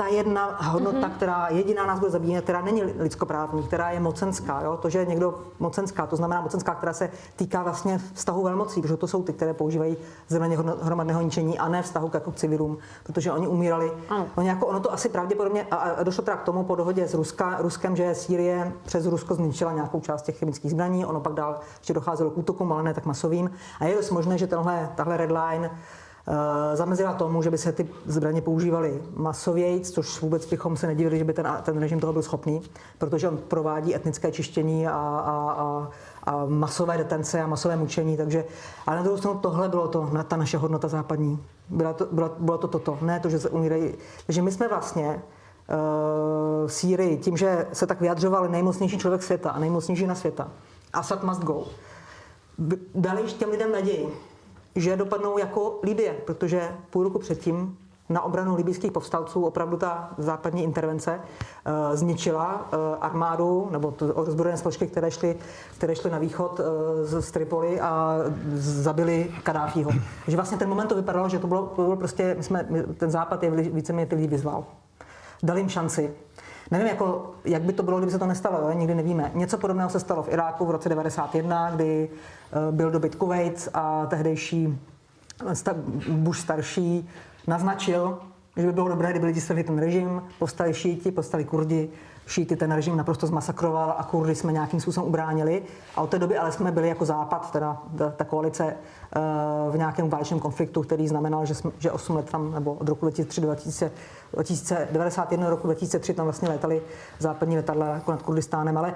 [0.00, 1.10] ta jedna hodnota, mm-hmm.
[1.10, 4.60] která jediná nás bude zabíjet, která není lidskoprávní, která je mocenská.
[4.60, 4.76] Jo?
[4.76, 8.96] To, že je někdo mocenská, to znamená mocenská, která se týká vlastně vztahu velmocí, protože
[8.96, 9.96] to jsou ty, které používají
[10.28, 13.92] zbraně hromadného ničení a ne vztahu k jako civilům, protože oni umírali.
[14.10, 14.24] Mm.
[14.36, 17.14] Oni jako, ono to asi pravděpodobně, a, a došlo teda k tomu po dohodě s
[17.14, 21.60] Ruska, Ruskem, že Sýrie přes Rusko zničila nějakou část těch chemických zbraní, ono pak dál
[21.78, 23.50] ještě docházelo k útokům, ale ne tak masovým.
[23.80, 25.76] A je dost možné, že tenhle, tahle red line Eh,
[26.74, 31.24] zamezila tomu, že by se ty zbraně používaly masověji, což vůbec bychom se nedivili, že
[31.24, 32.62] by ten, ten režim toho byl schopný,
[32.98, 35.90] protože on provádí etnické čištění a, a, a,
[36.24, 38.16] a masové detence a masové mučení.
[38.16, 38.44] Takže,
[38.86, 41.44] ale na druhou stranu tohle bylo to, ta naše hodnota západní.
[41.68, 43.94] Byla to, bylo, bylo to toto, ne to, že se umírají.
[44.26, 49.50] Takže my jsme vlastně uh, v Sýrii, tím, že se tak vyjadřoval nejmocnější člověk světa
[49.50, 50.48] a nejmocnější na světa,
[50.92, 51.64] Assad must go,
[52.94, 54.29] dali těm lidem naději
[54.76, 57.76] že dopadnou jako Libie, protože půl roku předtím
[58.10, 64.58] na obranu libijských povstalců opravdu ta západní intervence uh, zničila uh, armádu nebo to, ozbrojené
[64.58, 65.36] složky, které šly,
[65.76, 66.66] které šly na východ uh,
[67.06, 68.16] z, z Tripoli a
[68.54, 69.90] zabili Kadáfího.
[70.24, 72.82] Takže vlastně ten moment to vypadalo, že to bylo, to bylo prostě, my jsme, my,
[72.82, 74.64] ten západ je víceméně ty lidi vyzval.
[75.42, 76.14] Dal jim šanci.
[76.70, 78.78] Nevím, jako, jak by to bylo, kdyby se to nestalo, jo?
[78.78, 79.30] nikdy nevíme.
[79.34, 82.08] Něco podobného se stalo v Iráku v roce 91, kdy
[82.70, 84.78] byl dobyt Kuwait a tehdejší
[86.08, 87.08] Bush starší
[87.46, 88.18] naznačil,
[88.56, 91.90] že by bylo dobré, kdyby lidi svedli ten režim, postali šíti, postali kurdi,
[92.26, 95.62] šíty ten režim naprosto zmasakroval a kurdy jsme nějakým způsobem ubránili.
[95.96, 97.82] A od té doby ale jsme byli jako západ, teda
[98.16, 99.20] ta koalice eh,
[99.70, 103.04] v nějakém válečném konfliktu, který znamenal, že, jsme, že 8 let tam, nebo od roku
[103.04, 103.46] 2003 do
[104.32, 106.82] 2091 roku 2003 tam vlastně letali
[107.18, 108.94] západní letadla jako nad Kurdistánem, ale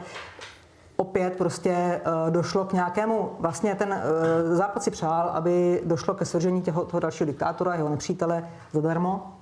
[0.97, 6.24] opět prostě uh, došlo k nějakému, vlastně ten uh, Západ si přál, aby došlo ke
[6.24, 9.34] svržení těho, toho dalšího diktátora, jeho nepřítele zadarmo,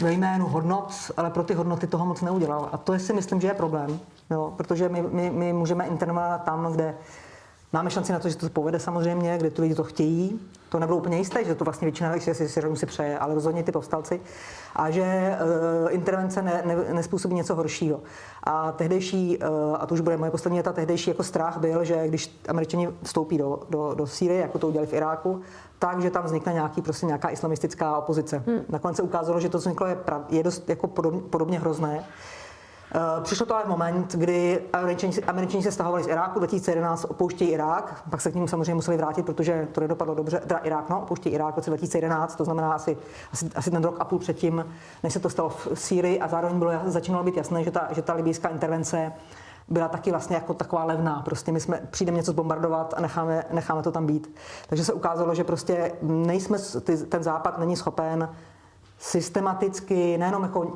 [0.00, 2.68] ve jménu hodnot, ale pro ty hodnoty toho moc neudělal.
[2.72, 4.00] A to si myslím, že je problém,
[4.30, 6.94] jo, protože my, my, my můžeme internovat tam, kde
[7.74, 10.40] Máme šanci na to, že to povede samozřejmě, kde tu lidi to chtějí.
[10.68, 13.62] To nebylo úplně jisté, že to vlastně většina si, si, si, si přeje, ale rozhodně
[13.62, 14.20] ty povstalci.
[14.76, 15.36] A že
[15.84, 18.00] uh, intervence ne, ne, nespůsobí něco horšího.
[18.42, 22.08] A tehdejší, uh, a to už bude moje poslední věta, tehdejší jako strach byl, že
[22.08, 25.40] když američani vstoupí do, do, do Sýrie, jako to udělali v Iráku,
[25.78, 28.42] tak, že tam vznikne nějaký, prostě nějaká islamistická opozice.
[28.46, 28.60] Hmm.
[28.68, 32.04] Nakonec se ukázalo, že to, vzniklo, je, prav, je dost jako podobně, podobně hrozné.
[32.94, 34.62] Eh, přišlo to ale moment, kdy
[35.26, 39.26] Američani, se stahovali z Iráku, 2011 opouštějí Irák, pak se k ním samozřejmě museli vrátit,
[39.26, 42.96] protože to nedopadlo dobře, teda Irák, no, opouštějí Irák v roce 2011, to znamená asi,
[43.32, 44.66] asi, asi ten rok a půl předtím,
[45.02, 48.02] než se to stalo v Sýrii a zároveň bylo, začínalo být jasné, že ta, že
[48.02, 49.12] ta libijská intervence
[49.68, 51.22] byla taky vlastně jako taková levná.
[51.24, 54.34] Prostě my jsme, přijdeme něco zbombardovat a necháme, necháme to tam být.
[54.66, 56.58] Takže se ukázalo, že prostě nejsme,
[57.08, 58.28] ten západ není schopen
[58.98, 60.74] systematicky, nejenom jako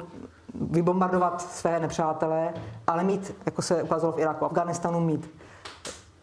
[0.60, 2.54] vybombardovat své nepřátele,
[2.86, 5.30] ale mít, jako se ukázalo v Iráku, Afganistanu, mít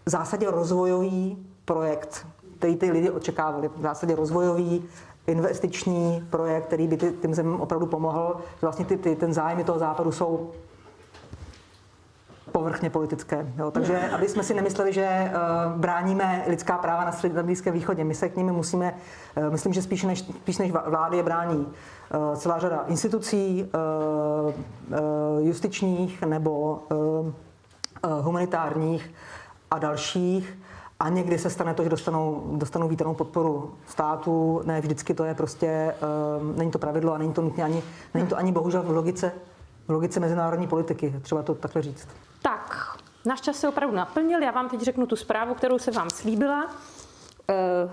[0.06, 2.28] v zásadě rozvojový projekt,
[2.58, 3.70] který ty lidi očekávali.
[3.78, 4.86] V zásadě rozvojový
[5.28, 8.36] investiční projekt, který by tím zemím opravdu pomohl.
[8.40, 10.52] Že vlastně ty, ty, ten zájmy toho západu jsou
[12.54, 13.54] povrchně politické.
[13.58, 13.72] Jo.
[13.72, 18.04] Takže aby jsme si nemysleli, že uh, bráníme lidská práva na, střed, na Blízkém východě,
[18.04, 18.94] my se k nimi musíme,
[19.38, 24.54] uh, myslím, že spíš než, spíš než vlády je brání uh, celá řada institucí uh,
[24.54, 27.32] uh, justičních nebo uh, uh,
[28.26, 29.14] humanitárních
[29.72, 30.58] a dalších.
[31.00, 34.62] A někdy se stane to, že dostanou, dostanou vítanou podporu státu.
[34.66, 35.96] Ne vždycky to je prostě,
[36.40, 37.84] uh, není to pravidlo a není to nutně ani,
[38.14, 39.32] není to ani bohužel v logice,
[39.88, 42.08] v logice mezinárodní politiky, třeba to takhle říct.
[42.44, 44.44] Tak, náš čas se opravdu naplnil.
[44.44, 46.76] Já vám teď řeknu tu zprávu, kterou se vám slíbila.
[47.50, 47.90] Eh,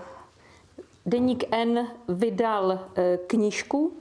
[1.05, 3.97] Deník N vydal eh, knížku.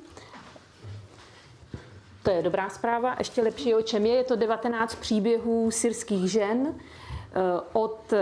[2.22, 3.16] To je dobrá zpráva.
[3.18, 4.14] Ještě lepší, o čem je.
[4.14, 8.12] Je to 19 příběhů syrských žen eh, od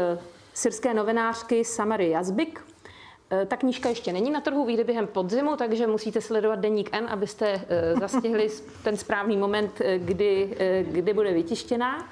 [0.54, 2.64] syrské novinářky Samary Jazbik.
[3.48, 7.60] Ta knížka ještě není na trhu, vyjde během podzimu, takže musíte sledovat Deník N, abyste
[8.00, 8.48] zastihli
[8.82, 12.08] ten správný moment, kdy, kdy bude vytištěná.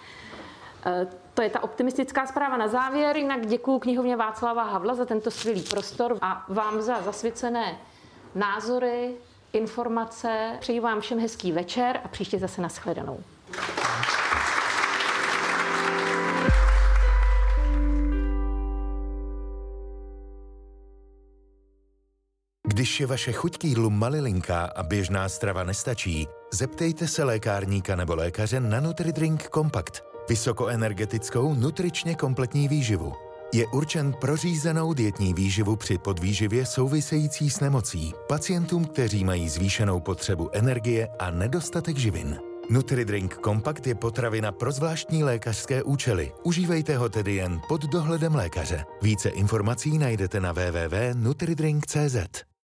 [1.35, 3.17] To je ta optimistická zpráva na závěr.
[3.17, 7.79] Jinak děkuji knihovně Václava Havla za tento skvělý prostor a vám za zasvěcené
[8.35, 9.15] názory,
[9.53, 10.57] informace.
[10.61, 13.21] Přeji vám všem hezký večer a příště zase nashledanou.
[22.77, 28.15] Když je vaše chuť k jídlu malilinká a běžná strava nestačí, zeptejte se lékárníka nebo
[28.15, 30.05] lékaře na NutriDrink Compact.
[30.29, 33.13] Vysokoenergetickou, nutričně kompletní výživu.
[33.55, 40.01] Je určen pro řízenou dietní výživu při podvýživě související s nemocí, pacientům, kteří mají zvýšenou
[40.01, 42.39] potřebu energie a nedostatek živin.
[42.71, 46.33] NutriDrink Compact je potravina pro zvláštní lékařské účely.
[46.43, 48.85] Užívejte ho tedy jen pod dohledem lékaře.
[49.03, 52.47] Více informací najdete na www.nutridrink.cz.